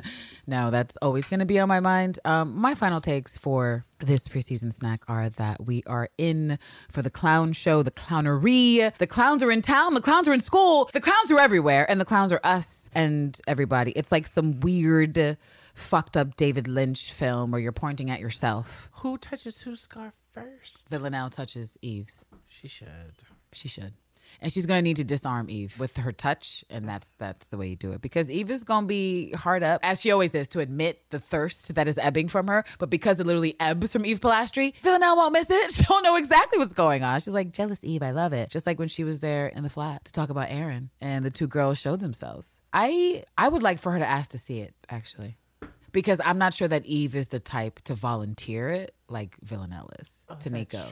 [0.48, 2.18] No, that's always going to be on my mind.
[2.26, 6.58] Um, my final takes for this preseason snack are that we are in
[6.90, 8.92] for the clown show, the clownery.
[8.98, 12.02] The clowns are in town, the clowns are in school, the clowns are everywhere, and
[12.02, 13.92] the clowns are us and everybody.
[13.92, 15.38] It's like some weird,
[15.76, 18.90] fucked up David Lynch film where you're pointing at yourself.
[19.04, 20.90] Who touches whose scarf first?
[20.90, 22.26] The Villanelle touches Eve's.
[22.48, 23.22] She should.
[23.54, 23.94] She should.
[24.42, 27.68] And she's gonna need to disarm Eve with her touch, and that's that's the way
[27.68, 28.02] you do it.
[28.02, 31.76] Because Eve is gonna be hard up, as she always is, to admit the thirst
[31.76, 32.66] that is ebbing from her.
[32.78, 35.74] But because it literally ebbs from Eve Polastri, Villanelle won't miss it.
[35.86, 37.20] She'll know exactly what's going on.
[37.20, 38.50] She's like, jealous Eve, I love it.
[38.50, 41.32] Just like when she was there in the flat to talk about Aaron, and the
[41.32, 42.60] two girls showed themselves.
[42.74, 45.38] I I would like for her to ask to see it, actually.
[45.92, 50.28] Because I'm not sure that Eve is the type to volunteer it like Villanelle is
[50.30, 50.84] oh, to Nico.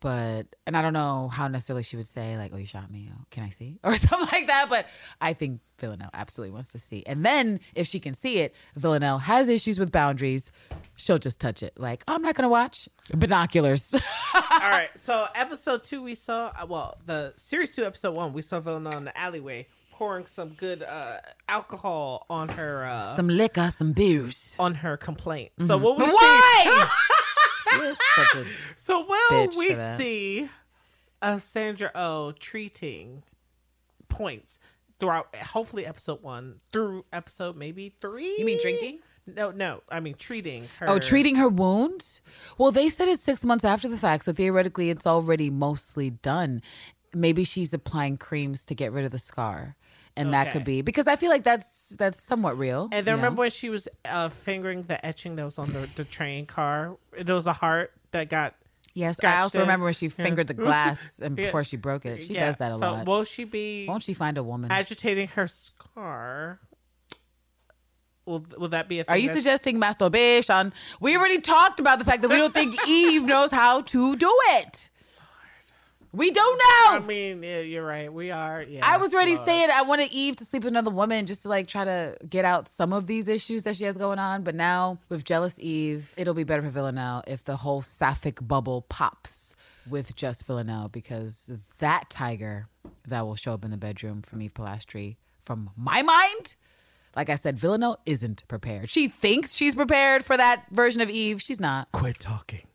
[0.00, 3.10] But and I don't know how necessarily she would say like, "Oh, you shot me.
[3.12, 4.66] Oh, can I see?" or something like that.
[4.68, 4.86] But
[5.20, 7.02] I think Villanelle absolutely wants to see.
[7.06, 10.52] And then if she can see it, Villanelle has issues with boundaries.
[10.96, 11.78] She'll just touch it.
[11.78, 13.92] Like, oh, I'm not gonna watch binoculars.
[14.34, 14.90] All right.
[14.96, 18.98] So episode two, we saw uh, well the series two, episode one, we saw Villanelle
[18.98, 21.16] in the alleyway pouring some good uh,
[21.48, 24.54] alcohol on her uh, some liquor, some booze.
[24.58, 25.52] on her complaint.
[25.66, 26.12] So what we see?
[26.12, 26.88] Why?
[27.82, 28.44] You're such a
[28.76, 29.98] So well Bitch we for that.
[29.98, 30.48] see
[31.22, 33.22] a Sandra Oh treating
[34.08, 34.58] points
[34.98, 35.34] throughout.
[35.36, 38.36] Hopefully episode one through episode maybe three.
[38.38, 38.98] You mean drinking?
[39.26, 39.82] No, no.
[39.90, 40.88] I mean treating her.
[40.88, 42.20] Oh, treating her wounds?
[42.58, 46.62] Well, they said it's six months after the fact, so theoretically it's already mostly done.
[47.12, 49.74] Maybe she's applying creams to get rid of the scar.
[50.16, 52.88] And that could be because I feel like that's that's somewhat real.
[52.90, 53.16] And then you know?
[53.16, 56.96] remember when she was uh, fingering the etching that was on the, the train car?
[57.20, 58.54] There was a heart that got.
[58.94, 59.62] Yes, I also in.
[59.64, 60.14] remember when she Yes.
[60.14, 61.44] fingered the glass and Yeah.
[61.46, 62.24] before she broke it.
[62.24, 63.06] She Yeah, does that a so lot.
[63.06, 64.72] Will she be Won't she find a woman?
[64.72, 66.60] agitating her scar?
[68.24, 69.14] Will, will that be a thing?
[69.14, 70.72] Are you suggesting masturbation?
[70.98, 74.32] We already talked about the fact that we don't think Eve knows how to do
[74.48, 74.88] it.
[76.16, 76.96] We don't know.
[76.96, 78.10] I mean, yeah, you're right.
[78.10, 78.64] We are.
[78.66, 79.44] Yeah, I was already Lord.
[79.44, 82.46] saying I wanted Eve to sleep with another woman just to like try to get
[82.46, 84.42] out some of these issues that she has going on.
[84.42, 88.86] But now with jealous Eve, it'll be better for Villanelle if the whole sapphic bubble
[88.88, 89.54] pops
[89.88, 92.68] with just Villanelle because that tiger
[93.06, 96.56] that will show up in the bedroom from Eve Polastri, from my mind,
[97.14, 98.88] like I said, Villanelle isn't prepared.
[98.88, 101.42] She thinks she's prepared for that version of Eve.
[101.42, 101.92] She's not.
[101.92, 102.66] Quit talking.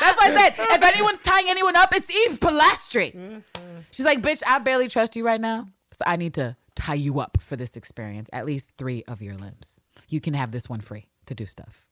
[0.00, 3.42] That's why I said, if anyone's tying anyone up, it's Eve Polastri.
[3.90, 5.68] She's like, bitch, I barely trust you right now.
[5.92, 9.34] So I need to tie you up for this experience, at least three of your
[9.34, 9.80] limbs.
[10.08, 11.86] You can have this one free to do stuff.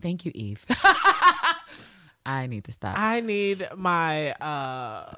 [0.00, 0.64] Thank you, Eve.
[2.26, 2.98] I need to stop.
[2.98, 5.14] I need my uh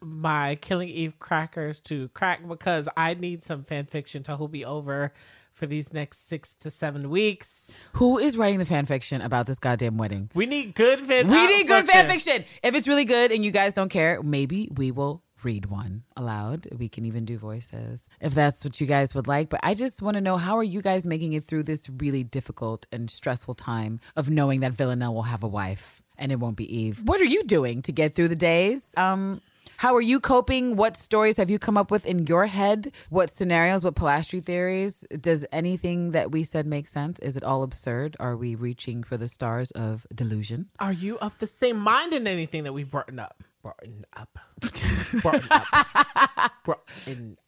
[0.00, 4.64] my Killing Eve crackers to crack because I need some fan fiction to hold me
[4.64, 5.12] over
[5.60, 7.76] for these next six to seven weeks.
[7.92, 10.30] Who is writing the fan fiction about this goddamn wedding?
[10.34, 11.28] We need good fan.
[11.28, 12.46] We need good fan fiction.
[12.62, 16.66] If it's really good and you guys don't care, maybe we will read one aloud.
[16.78, 19.50] We can even do voices if that's what you guys would like.
[19.50, 22.24] But I just want to know how are you guys making it through this really
[22.24, 26.56] difficult and stressful time of knowing that Villanelle will have a wife and it won't
[26.56, 27.02] be Eve.
[27.04, 28.94] What are you doing to get through the days?
[28.96, 29.42] Um
[29.80, 30.76] how are you coping?
[30.76, 32.92] What stories have you come up with in your head?
[33.08, 35.06] What scenarios, what Polastri theories?
[35.18, 37.18] Does anything that we said make sense?
[37.20, 38.14] Is it all absurd?
[38.20, 40.68] Are we reaching for the stars of delusion?
[40.80, 43.42] Are you of the same mind in anything that we've brought up?
[43.62, 43.80] Brought
[44.14, 44.38] up.
[45.22, 46.52] brought up.
[46.62, 47.38] brought in.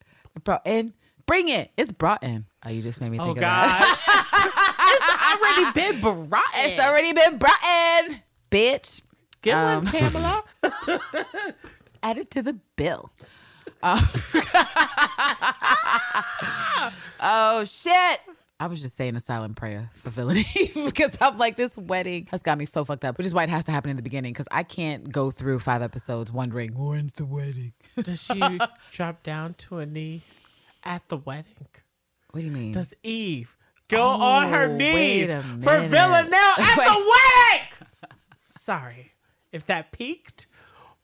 [0.42, 0.94] Brought in.
[1.26, 1.70] Bring it.
[1.76, 2.46] It's brought in.
[2.64, 3.68] Oh, you just made me think Oh of God!
[3.68, 4.74] that.
[4.88, 6.44] it's already been brought.
[6.64, 6.70] in.
[6.70, 7.62] it's already been brought
[8.08, 9.02] in, bitch.
[9.42, 10.44] Get Um, one, Pamela.
[12.02, 13.10] Add it to the bill.
[13.82, 14.00] Uh,
[17.20, 18.20] oh shit.
[18.60, 20.44] I was just saying a silent prayer for villainy
[20.84, 23.48] because I'm like, this wedding has got me so fucked up, which is why it
[23.50, 27.14] has to happen in the beginning because I can't go through five episodes wondering, when's
[27.14, 27.72] the wedding?
[28.00, 28.40] Does she
[28.92, 30.20] drop down to a knee
[30.84, 31.56] at the wedding?
[32.30, 32.70] What do you mean?
[32.72, 33.56] Does Eve
[33.88, 35.80] go on her Oh, knees for.
[35.80, 36.86] Villanelle at Wait.
[36.86, 37.66] the wedding?
[38.42, 39.12] Sorry
[39.50, 40.46] if that peaked,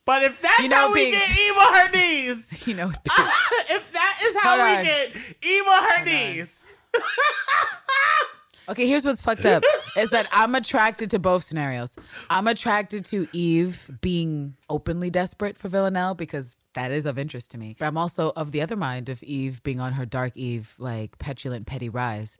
[0.09, 2.88] but if that's You know how it we get Eve on her knees, you know,
[2.88, 4.85] if that is how Hold we on.
[4.85, 6.64] get Eve on her Hold knees,
[8.71, 9.62] Okay, here's what's fucked up
[9.99, 11.94] is that I'm attracted to both scenarios.
[12.31, 17.59] I'm attracted to Eve being openly desperate for Villanelle because that is of interest to
[17.59, 17.77] me.
[17.79, 21.18] But I'm also of the other mind of Eve being on her dark Eve, like
[21.18, 22.38] petulant, petty rise.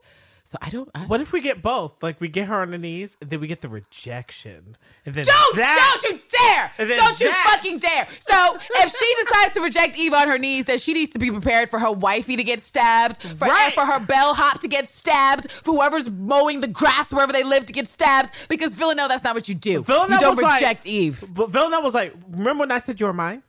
[0.49, 0.89] So I don't.
[0.95, 2.01] I, what if we get both?
[2.01, 5.23] Like we get her on the knees, and then we get the rejection, and then
[5.23, 6.71] Don't, that- don't you dare!
[6.95, 8.07] Don't you that- fucking dare!
[8.19, 11.29] So if she decides to reject Eve on her knees, then she needs to be
[11.29, 13.71] prepared for her wifey to get stabbed, for, Right.
[13.75, 17.73] for her bellhop to get stabbed, for whoever's mowing the grass wherever they live to
[17.73, 18.31] get stabbed.
[18.49, 19.83] Because Villanelle, that's not what you do.
[19.83, 21.23] Villanelle you don't was like- reject Eve.
[21.29, 23.43] But Villanelle was like, "Remember when I said you were mine?"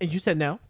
[0.00, 0.60] And you said no.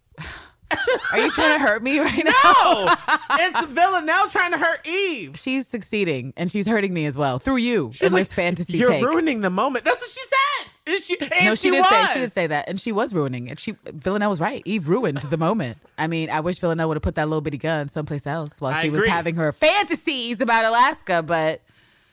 [1.12, 2.32] Are you trying to hurt me right now?
[2.44, 2.94] No,
[3.32, 5.38] it's Villanelle trying to hurt Eve.
[5.38, 8.78] She's succeeding and she's hurting me as well through you She's in like, this fantasy
[8.78, 9.04] You're take.
[9.04, 9.84] ruining the moment.
[9.84, 10.70] That's what she said.
[10.86, 13.48] And she, and no, she, did say she did say that, and she was ruining
[13.48, 13.60] it.
[13.60, 14.62] She Villanelle was right.
[14.64, 15.76] Eve ruined the moment.
[15.98, 18.72] I mean, I wish Villanelle would have put that little bitty gun someplace else while
[18.74, 21.22] I she was having her fantasies about Alaska.
[21.22, 21.60] But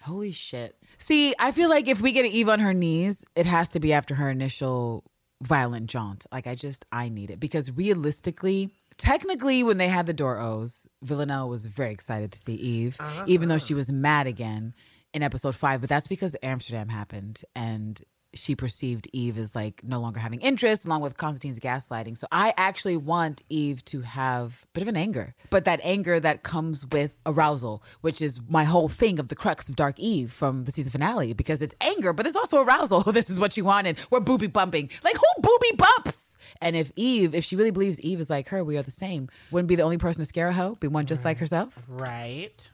[0.01, 0.75] holy shit!
[0.97, 3.93] See, I feel like if we get Eve on her knees, it has to be
[3.93, 5.05] after her initial
[5.45, 6.25] violent jaunt.
[6.31, 8.71] Like I just I need it because realistically.
[8.97, 13.49] Technically, when they had the door O's, Villanelle was very excited to see Eve, even
[13.49, 13.65] though uh-huh.
[13.65, 14.73] she was mad again
[15.13, 15.81] in episode five.
[15.81, 18.01] But that's because Amsterdam happened and
[18.35, 22.17] she perceived Eve as like no longer having interest, along with Constantine's gaslighting.
[22.17, 26.19] So I actually want Eve to have a bit of an anger, but that anger
[26.19, 30.31] that comes with arousal, which is my whole thing of the crux of Dark Eve
[30.31, 33.01] from the season finale, because it's anger, but there's also arousal.
[33.11, 33.97] this is what you wanted.
[34.09, 34.89] We're booby bumping.
[35.03, 36.37] Like who booby bumps?
[36.61, 39.29] And if Eve, if she really believes Eve is like her, we are the same,
[39.51, 41.83] wouldn't be the only person to scare a hoe, be one just like herself.
[41.87, 42.69] Right.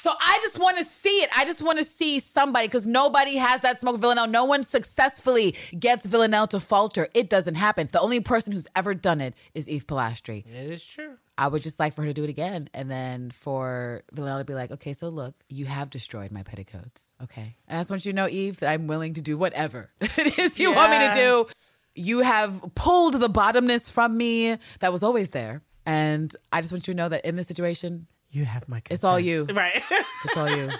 [0.00, 1.28] So I just want to see it.
[1.36, 4.28] I just want to see somebody because nobody has that smoke Villanelle.
[4.28, 7.08] No one successfully gets Villanelle to falter.
[7.12, 7.86] It doesn't happen.
[7.92, 10.46] The only person who's ever done it is Eve Polastri.
[10.46, 11.18] It is true.
[11.36, 12.70] I would just like for her to do it again.
[12.72, 17.14] And then for Villanelle to be like, okay, so look, you have destroyed my petticoats.
[17.22, 17.56] Okay.
[17.68, 20.38] And I just want you to know, Eve, that I'm willing to do whatever it
[20.38, 21.46] is you want me to do.
[21.94, 25.60] You have pulled the bottomness from me that was always there.
[25.84, 28.94] And I just want you to know that in this situation, You have my consent.
[28.94, 29.46] It's all you.
[29.52, 29.82] Right.
[30.24, 30.70] it's all you.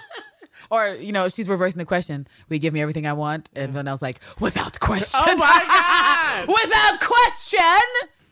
[0.69, 2.27] Or, you know, she's reversing the question.
[2.47, 3.49] Will you give me everything I want?
[3.55, 5.19] And then I was like, without question.
[5.21, 6.47] oh my God.
[6.63, 7.59] without question.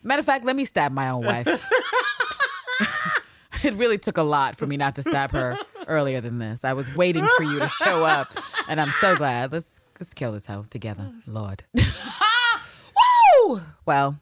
[0.03, 1.47] Matter of fact, let me stab my own wife.
[3.63, 6.63] it really took a lot for me not to stab her earlier than this.
[6.63, 8.29] I was waiting for you to show up,
[8.69, 9.51] and I'm so glad.
[9.51, 11.63] Let's let's kill this hoe together, Lord.
[11.75, 13.61] Woo!
[13.85, 14.17] Well,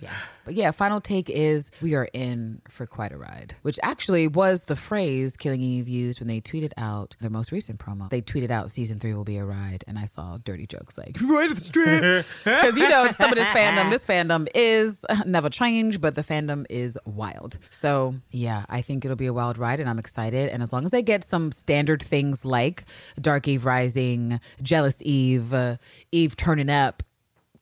[0.00, 0.12] yeah.
[0.44, 4.64] But yeah, final take is we are in for quite a ride, which actually was
[4.64, 8.08] the phrase Killing Eve used when they tweeted out their most recent promo.
[8.10, 11.18] They tweeted out season three will be a ride, and I saw dirty jokes like,
[11.22, 12.26] right at the strip.
[12.44, 16.64] Because, you know, some of this fandom, this fandom is never change, but the fandom
[16.70, 17.58] is wild.
[17.70, 20.50] So yeah, I think it'll be a wild ride, and I'm excited.
[20.50, 22.84] And as long as I get some standard things like
[23.20, 25.76] Dark Eve Rising, Jealous Eve, uh,
[26.12, 27.02] Eve turning up,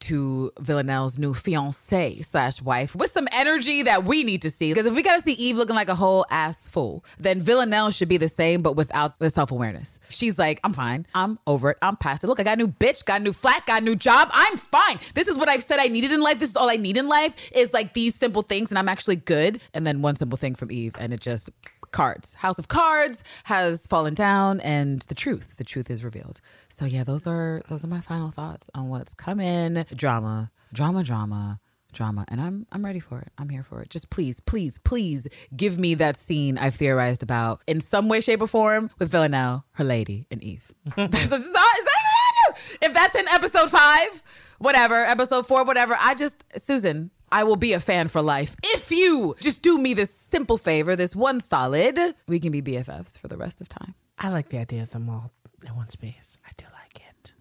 [0.01, 4.71] to Villanelle's new fiance slash wife with some energy that we need to see.
[4.71, 8.09] Because if we gotta see Eve looking like a whole ass fool, then Villanelle should
[8.09, 10.01] be the same, but without the self awareness.
[10.09, 11.07] She's like, I'm fine.
[11.15, 11.79] I'm over it.
[11.83, 12.27] I'm past it.
[12.27, 14.29] Look, I got a new bitch, got a new flat, got a new job.
[14.33, 14.99] I'm fine.
[15.15, 16.39] This is what I've said I needed in life.
[16.39, 19.17] This is all I need in life is like these simple things, and I'm actually
[19.17, 19.61] good.
[19.75, 21.51] And then one simple thing from Eve, and it just
[21.93, 22.35] cards.
[22.35, 26.41] House of Cards has fallen down and the truth, the truth is revealed.
[26.69, 29.85] So yeah, those are those are my final thoughts on what's coming.
[29.95, 31.61] Drama, drama, drama,
[31.93, 32.25] drama.
[32.29, 33.29] And I'm I'm ready for it.
[33.39, 33.91] I'm here for it.
[33.91, 38.43] Just please, please, please give me that scene I've theorized about in some way, shape,
[38.43, 40.73] or form with Villanelle, her lady, and Eve.
[40.97, 42.61] That's just, is that what I do?
[42.83, 44.23] If that's in episode five,
[44.59, 48.57] whatever, episode four, whatever, I just Susan, I will be a fan for life.
[48.63, 53.19] If you just do me this simple favor, this one solid, we can be BFFs
[53.19, 53.95] for the rest of time.
[54.19, 55.33] I like the idea of them all
[55.67, 56.39] in one space.
[56.47, 56.78] I do like.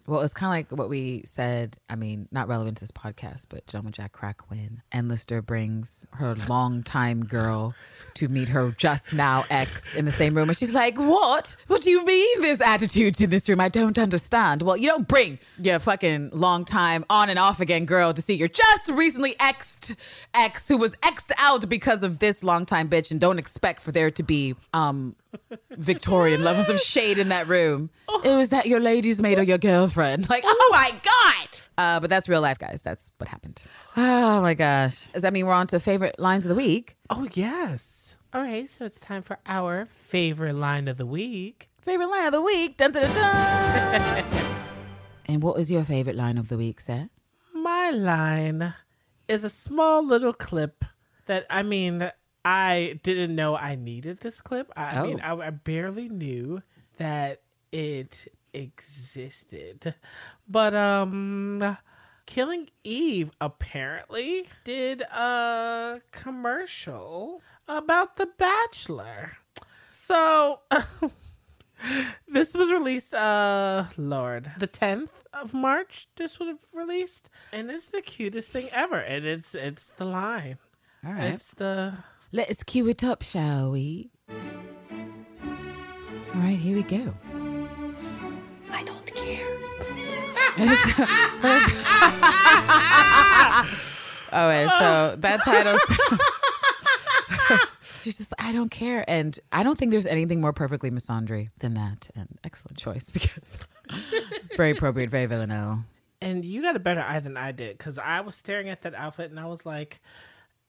[0.08, 1.76] Well, it's kind of like what we said.
[1.90, 4.80] I mean, not relevant to this podcast, but Gentleman Jack Crack win.
[4.90, 7.74] And Lister brings her longtime girl
[8.14, 10.48] to meet her just now ex in the same room.
[10.48, 11.56] And she's like, What?
[11.66, 13.60] What do you mean there's attitudes in this room?
[13.60, 14.62] I don't understand.
[14.62, 18.32] Well, you don't bring your fucking long time on and off again girl to see
[18.32, 19.94] your just recently exed
[20.32, 23.92] ex who was exed out because of this long time bitch and don't expect for
[23.92, 25.14] there to be um
[25.70, 27.90] Victorian levels of shade in that room.
[28.24, 30.28] It was that your lady's maid or your girlfriend.
[30.28, 31.48] Like, oh my God.
[31.76, 32.80] Uh, but that's real life, guys.
[32.82, 33.62] That's what happened.
[33.96, 35.06] Oh my gosh.
[35.12, 36.96] Does that mean we're on to favorite lines of the week?
[37.10, 38.16] Oh, yes.
[38.34, 41.70] All right, so it's time for our favorite line of the week.
[41.80, 42.76] Favorite line of the week.
[42.76, 44.24] Dun, dun, dun, dun.
[45.26, 47.08] and what was your favorite line of the week, Seth?
[47.54, 48.74] My line
[49.28, 50.84] is a small little clip
[51.26, 52.10] that, I mean,
[52.44, 54.72] I didn't know I needed this clip.
[54.76, 56.62] I, I mean, I, I barely knew
[56.98, 59.94] that it existed.
[60.48, 61.78] But, um,.
[62.26, 69.38] Killing Eve apparently did a commercial about The Bachelor.
[69.88, 70.60] So
[72.28, 77.88] this was released uh Lord, the 10th of March this would have released and it's
[77.88, 80.58] the cutest thing ever and it's it's the line.
[81.06, 81.32] All right.
[81.32, 81.94] It's the
[82.32, 84.10] Let's cue it up, shall we?
[84.28, 84.36] All
[86.44, 87.14] right, here we go.
[88.70, 89.46] I don't care.
[94.30, 95.78] Oh, wait, so that title.
[98.02, 99.02] She's just, I don't care.
[99.08, 102.10] And I don't think there's anything more perfectly misandry than that.
[102.14, 103.56] And excellent choice because
[104.32, 105.84] it's very appropriate, very Villanelle.
[106.20, 108.94] and you got a better eye than I did cuz I was staring at that
[108.94, 110.02] outfit and I was like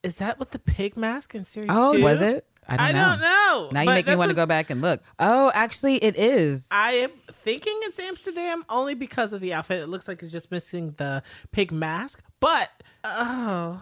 [0.03, 2.03] is that what the pig mask in series Oh, two?
[2.03, 2.45] was it?
[2.67, 3.09] I don't I know.
[3.09, 3.69] don't know.
[3.71, 5.01] Now you make me want to go back and look.
[5.17, 6.67] Oh, actually, it is.
[6.71, 7.11] I am
[7.43, 9.81] thinking it's Amsterdam only because of the outfit.
[9.81, 12.21] It looks like it's just missing the pig mask.
[12.39, 12.69] But
[13.03, 13.81] oh,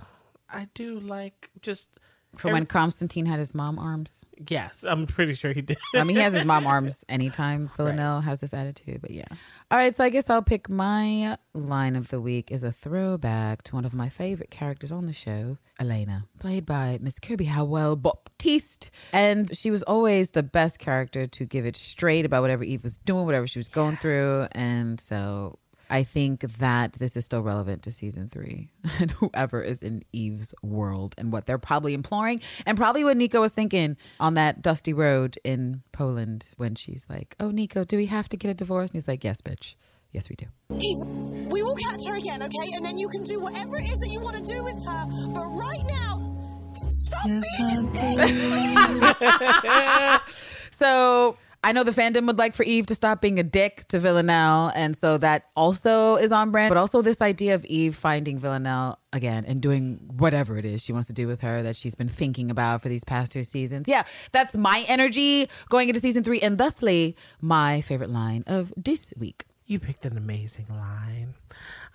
[0.50, 1.90] I do like just
[2.36, 4.24] From when Constantine had his mom arms.
[4.48, 5.78] yes, I'm pretty sure he did.
[5.96, 9.26] I mean, he has his mom arms anytime Villanelle has this attitude, but yeah.
[9.72, 13.64] All right, so I guess I'll pick my line of the week is a throwback
[13.64, 17.96] to one of my favorite characters on the show, Elena, played by Miss Kirby Howell
[17.96, 18.92] Baptiste.
[19.12, 22.98] And she was always the best character to give it straight about whatever Eve was
[22.98, 24.46] doing, whatever she was going through.
[24.52, 25.58] And so
[25.90, 28.70] I think that this is still relevant to season three
[29.00, 33.42] and whoever is in Eve's world and what they're probably imploring and probably what Nico
[33.42, 38.08] was thinking on that dusty road in Poland when she's like, Oh, Nico, do we
[38.08, 38.90] have to get a divorce?
[38.90, 39.76] And he's like, Yes, bitch.
[40.12, 40.46] Yes, we do.
[40.72, 41.06] Eve,
[41.52, 42.70] we will catch her again, okay?
[42.76, 45.06] And then you can do whatever it is that you want to do with her.
[45.34, 47.92] But right now, stop being a
[50.18, 50.22] dick.
[50.78, 54.00] So I know the fandom would like for Eve to stop being a dick to
[54.00, 54.72] Villanelle.
[54.74, 56.70] And so that also is on brand.
[56.70, 60.94] But also this idea of Eve finding Villanelle again and doing whatever it is she
[60.94, 63.90] wants to do with her that she's been thinking about for these past two seasons.
[63.90, 66.40] Yeah, that's my energy going into season three.
[66.40, 69.44] And thusly, my favorite line of this week.
[69.66, 71.34] you picked an amazing line.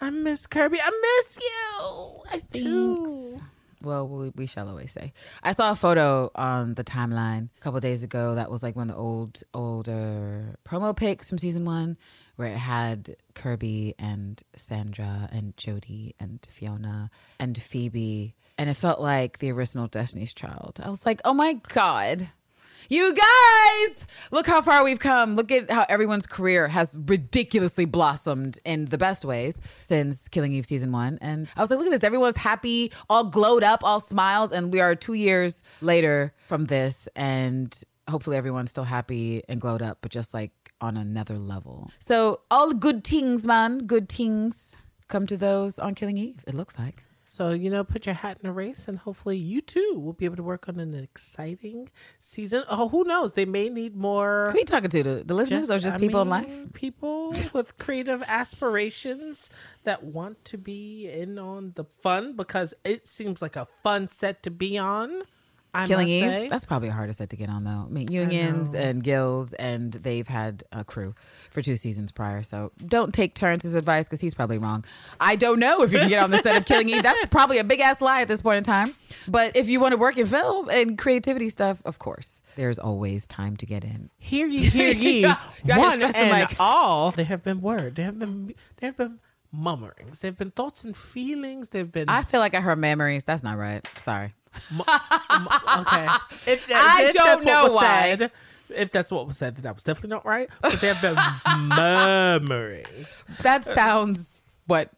[0.03, 0.81] I miss Kirby.
[0.85, 0.91] I
[1.23, 2.23] miss you.
[2.31, 3.41] I do.
[3.83, 5.13] Well, we, we shall always say.
[5.43, 8.89] I saw a photo on the timeline a couple days ago that was like one
[8.89, 11.97] of the old, older promo pics from season one,
[12.37, 19.01] where it had Kirby and Sandra and Jodie and Fiona and Phoebe, and it felt
[19.01, 20.81] like the original Destiny's Child.
[20.83, 22.29] I was like, oh my god.
[22.89, 25.37] You guys, look how far we've come.
[25.37, 30.67] Look at how everyone's career has ridiculously blossomed in the best ways since Killing Eve
[30.67, 31.19] season one.
[31.21, 32.05] And I was like, look at this.
[32.05, 34.53] Everyone's happy, all glowed up, all smiles.
[34.53, 37.09] And we are two years later from this.
[37.17, 37.77] And
[38.09, 41.91] hopefully everyone's still happy and glowed up, but just like on another level.
[41.99, 43.87] So, all good things, man.
[43.87, 44.77] Good things
[45.09, 46.43] come to those on Killing Eve.
[46.47, 47.05] It looks like.
[47.33, 50.27] So, you know, put your hat in a race and hopefully you too will be
[50.27, 52.63] able to work on an exciting season.
[52.69, 53.33] Oh, who knows?
[53.33, 54.51] They may need more.
[54.51, 55.03] Who are you talking to?
[55.03, 56.75] The, the listeners or just I people in life?
[56.75, 59.49] People with creative aspirations
[59.85, 64.43] that want to be in on the fun because it seems like a fun set
[64.43, 65.23] to be on.
[65.75, 66.25] I Killing must Eve.
[66.25, 66.49] say.
[66.49, 67.87] That's probably a harder set to get on though.
[67.87, 68.81] I mean, unions know.
[68.81, 71.15] and guilds, and they've had a crew
[71.51, 72.43] for two seasons prior.
[72.43, 74.85] So don't take Terrence's advice because he's probably wrong.
[75.19, 77.03] I don't know if you can get on the set of Killing Eve.
[77.03, 78.95] That's probably a big ass lie at this point in time.
[79.27, 83.27] But if you want to work in film and creativity stuff, of course, there's always
[83.27, 84.11] time to get in.
[84.19, 85.21] Hear ye, hear ye.
[85.21, 85.37] Yeah,
[85.79, 86.57] One and mic.
[86.61, 87.13] all.
[87.13, 87.95] There have been word.
[87.97, 88.55] There have been.
[88.77, 89.21] There have been
[89.53, 90.21] mummerings.
[90.21, 91.69] There have been thoughts and feelings.
[91.69, 92.09] There have been.
[92.09, 93.25] I feel like I heard memories.
[93.25, 93.87] That's not right.
[93.99, 94.33] Sorry.
[94.73, 96.09] Okay.
[96.45, 98.17] If, I if don't know why.
[98.17, 98.31] Said,
[98.75, 100.49] if that's what was said, then that was definitely not right.
[100.61, 103.25] But there have been murmurings.
[103.43, 104.91] That sounds what?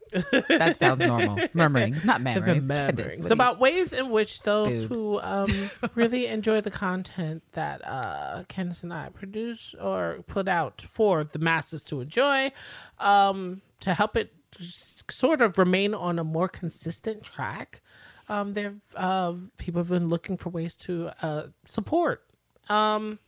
[0.49, 1.39] That sounds normal.
[1.55, 2.69] Murmurings, not memories.
[2.69, 4.97] murmurings about ways in which those Boobs.
[4.97, 10.83] who um, really enjoy the content that uh, Candace and I produce or put out
[10.83, 12.53] for the masses to enjoy,
[12.99, 17.81] um, to help it sort of remain on a more consistent track.
[18.29, 22.22] Um, there, uh, people have been looking for ways to uh, support.
[22.68, 23.18] Um,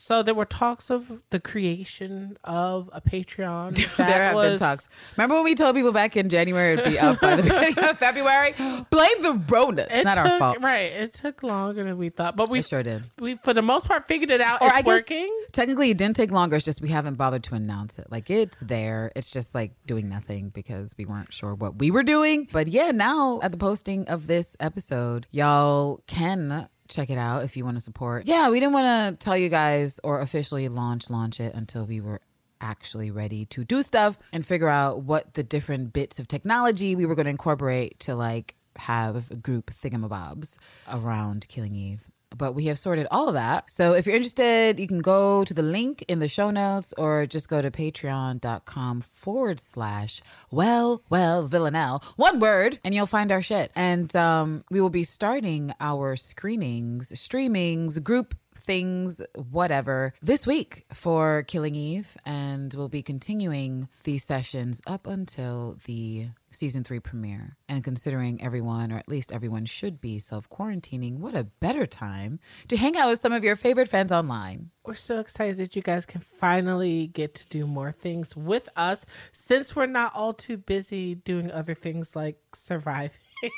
[0.00, 3.76] so there were talks of the creation of a Patreon.
[3.96, 4.88] There have been talks.
[5.16, 7.98] Remember when we told people back in January it'd be up by the beginning of
[7.98, 8.52] February?
[8.90, 9.82] Blame the Rona.
[9.82, 10.58] It's It not took, our fault.
[10.62, 10.92] Right.
[10.92, 13.04] It took longer than we thought, but we It sure did.
[13.18, 14.62] We for the most part figured it out.
[14.62, 15.40] Or it's I guess working.
[15.52, 16.56] technically it didn't take longer.
[16.56, 18.06] It's just we haven't bothered to announce it.
[18.10, 19.12] Like it's there.
[19.14, 22.48] It's just like doing nothing because we weren't sure what we were doing.
[22.50, 27.56] But yeah, now at the posting of this episode, y'all can check it out if
[27.56, 28.26] you want to support.
[28.26, 32.00] Yeah, we didn't want to tell you guys or officially launch launch it until we
[32.00, 32.20] were
[32.60, 37.06] actually ready to do stuff and figure out what the different bits of technology we
[37.06, 40.58] were going to incorporate to like have group thingamabobs
[40.92, 42.06] around Killing Eve.
[42.36, 43.70] But we have sorted all of that.
[43.70, 47.26] So if you're interested, you can go to the link in the show notes or
[47.26, 52.02] just go to patreon.com forward slash well, well, villanelle.
[52.16, 53.72] One word, and you'll find our shit.
[53.74, 61.42] And um, we will be starting our screenings, streamings, group things, whatever, this week for
[61.44, 62.16] Killing Eve.
[62.24, 67.56] And we'll be continuing these sessions up until the season three premiere.
[67.68, 72.40] And considering everyone, or at least everyone should be self quarantining, what a better time
[72.68, 74.70] to hang out with some of your favorite fans online.
[74.84, 79.06] We're so excited that you guys can finally get to do more things with us
[79.32, 83.10] since we're not all too busy doing other things like surviving.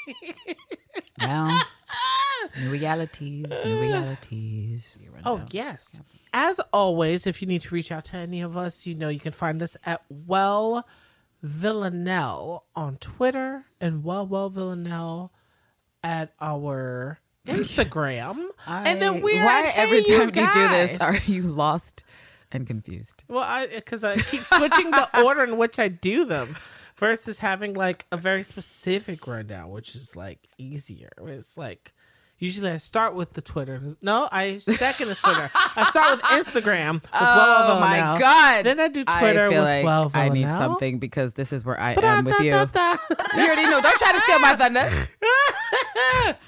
[1.20, 1.62] Well,
[2.58, 4.96] new realities, new realities.
[5.24, 6.00] Oh, yes.
[6.32, 9.20] As always, if you need to reach out to any of us, you know you
[9.20, 10.86] can find us at Well
[11.42, 15.32] Villanelle on Twitter and Well Well Villanelle
[16.02, 18.46] at our Instagram.
[18.66, 22.04] and then we're why every Hey You time you do this are you lost
[22.52, 23.24] and confused?
[23.28, 26.56] Well, I because I keep switching the order in which I do them
[26.96, 31.10] versus having like a very specific rundown, which is like easier.
[31.26, 31.92] It's like
[32.42, 33.80] usually I start with the Twitter.
[34.02, 35.50] No, I second the Twitter.
[35.54, 36.94] I start with Instagram.
[36.94, 38.66] With Oh my god!
[38.66, 40.58] Then I do Twitter I feel with like I need Villanelle.
[40.60, 42.52] something because this is where I am with you.
[43.34, 43.80] You already know.
[43.80, 44.88] Don't try to steal my thunder.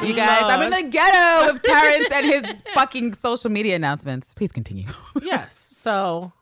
[0.00, 4.32] You guys, I'm in the ghetto with Terrence and his fucking social media announcements.
[4.32, 4.86] Please continue.
[5.20, 5.56] yes.
[5.56, 6.32] So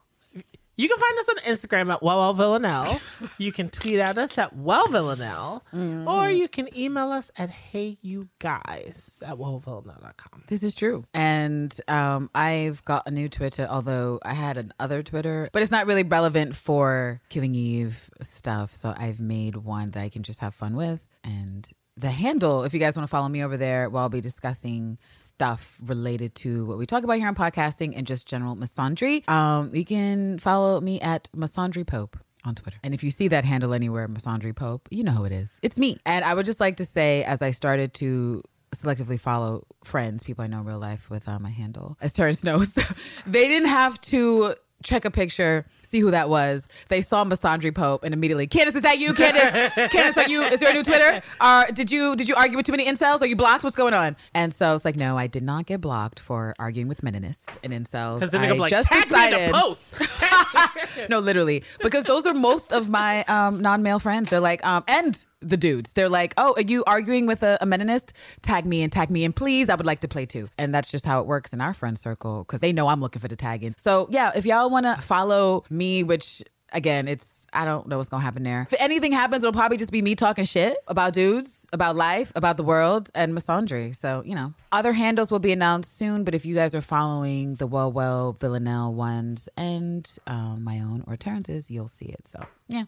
[0.76, 3.00] you can find us on Instagram at Well Well Villanelle.
[3.38, 5.62] You can tweet at us at Well Villanelle.
[5.74, 6.08] Mm-hmm.
[6.08, 10.44] Or you can email us at Hey You Guys at wellvillanelle.com.
[10.46, 11.04] This is true.
[11.12, 15.70] And um, I've got a new Twitter, although I had an other Twitter, but it's
[15.70, 18.74] not really relevant for Killing Eve stuff.
[18.74, 21.04] So I've made one that I can just have fun with.
[21.24, 24.20] And the handle, if you guys want to follow me over there, where I'll be
[24.20, 29.26] discussing stuff related to what we talk about here on podcasting and just general misandry,
[29.28, 32.76] um, you can follow me at Misandry Pope on Twitter.
[32.84, 35.58] And if you see that handle anywhere, Misandry Pope, you know who it is.
[35.62, 35.98] It's me.
[36.04, 38.42] And I would just like to say, as I started to
[38.74, 42.44] selectively follow friends, people I know in real life with uh, my handle, as Terrence
[42.44, 42.74] knows,
[43.26, 46.68] they didn't have to check a picture, see who that was.
[46.88, 49.14] They saw Misandry Pope and immediately, Candace, is that you?
[49.14, 50.42] Candace, Candace, are you?
[50.42, 51.22] Is there a new Twitter?
[51.40, 53.20] Or did you did you argue with too many incels?
[53.22, 53.64] Are you blocked?
[53.64, 54.16] What's going on?
[54.34, 57.72] And so it's like, no, I did not get blocked for arguing with Meninists and
[57.72, 58.16] incels.
[58.16, 59.52] Because then they're I like, just tag me in decided
[61.00, 61.08] post.
[61.08, 64.30] no, literally, because those are most of my um, non-male friends.
[64.30, 65.92] They're like, um, and the dudes.
[65.92, 68.00] They're like, oh, are you arguing with a, a?
[68.42, 69.68] Tag me and tag me and please.
[69.68, 70.48] I would like to play too.
[70.58, 73.20] And that's just how it works in our friend circle because they know I'm looking
[73.20, 73.74] for the tagging.
[73.76, 76.42] So yeah, if y'all want to follow me, which
[76.72, 78.66] again, it's I don't know what's gonna happen there.
[78.70, 82.56] If anything happens, it'll probably just be me talking shit about dudes, about life, about
[82.56, 83.94] the world, and misandry.
[83.94, 86.24] So you know, other handles will be announced soon.
[86.24, 91.04] But if you guys are following the Well Well Villanelle ones and um, my own
[91.06, 92.28] or Terrence's, you'll see it.
[92.28, 92.84] So yeah,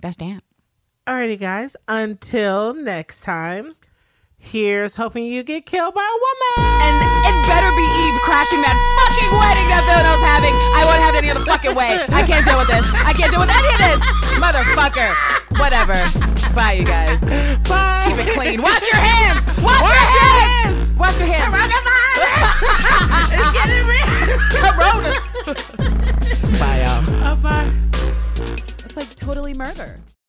[0.00, 0.42] that's that.
[1.02, 1.74] Alrighty, guys.
[1.88, 3.74] Until next time,
[4.38, 6.78] here's hoping you get killed by a woman.
[6.78, 6.94] And
[7.26, 10.54] it better be Eve crashing that fucking wedding that Villanelle's having.
[10.54, 11.98] I won't have it any other fucking way.
[12.06, 12.86] I can't deal with this.
[13.02, 13.98] I can't deal with any of this.
[14.38, 15.10] Motherfucker.
[15.58, 15.98] Whatever.
[16.54, 17.18] Bye, you guys.
[17.66, 18.06] Bye.
[18.06, 18.62] Keep it clean.
[18.62, 19.42] Wash your hands.
[19.58, 20.94] Wash, your hands.
[20.94, 21.50] Wash your hands.
[21.50, 22.62] Coronavirus.
[23.42, 24.06] it's getting real.
[24.54, 25.18] Corona.
[26.62, 27.02] Bye, y'all.
[27.26, 27.74] Uh, bye.
[28.86, 29.98] It's like totally murder.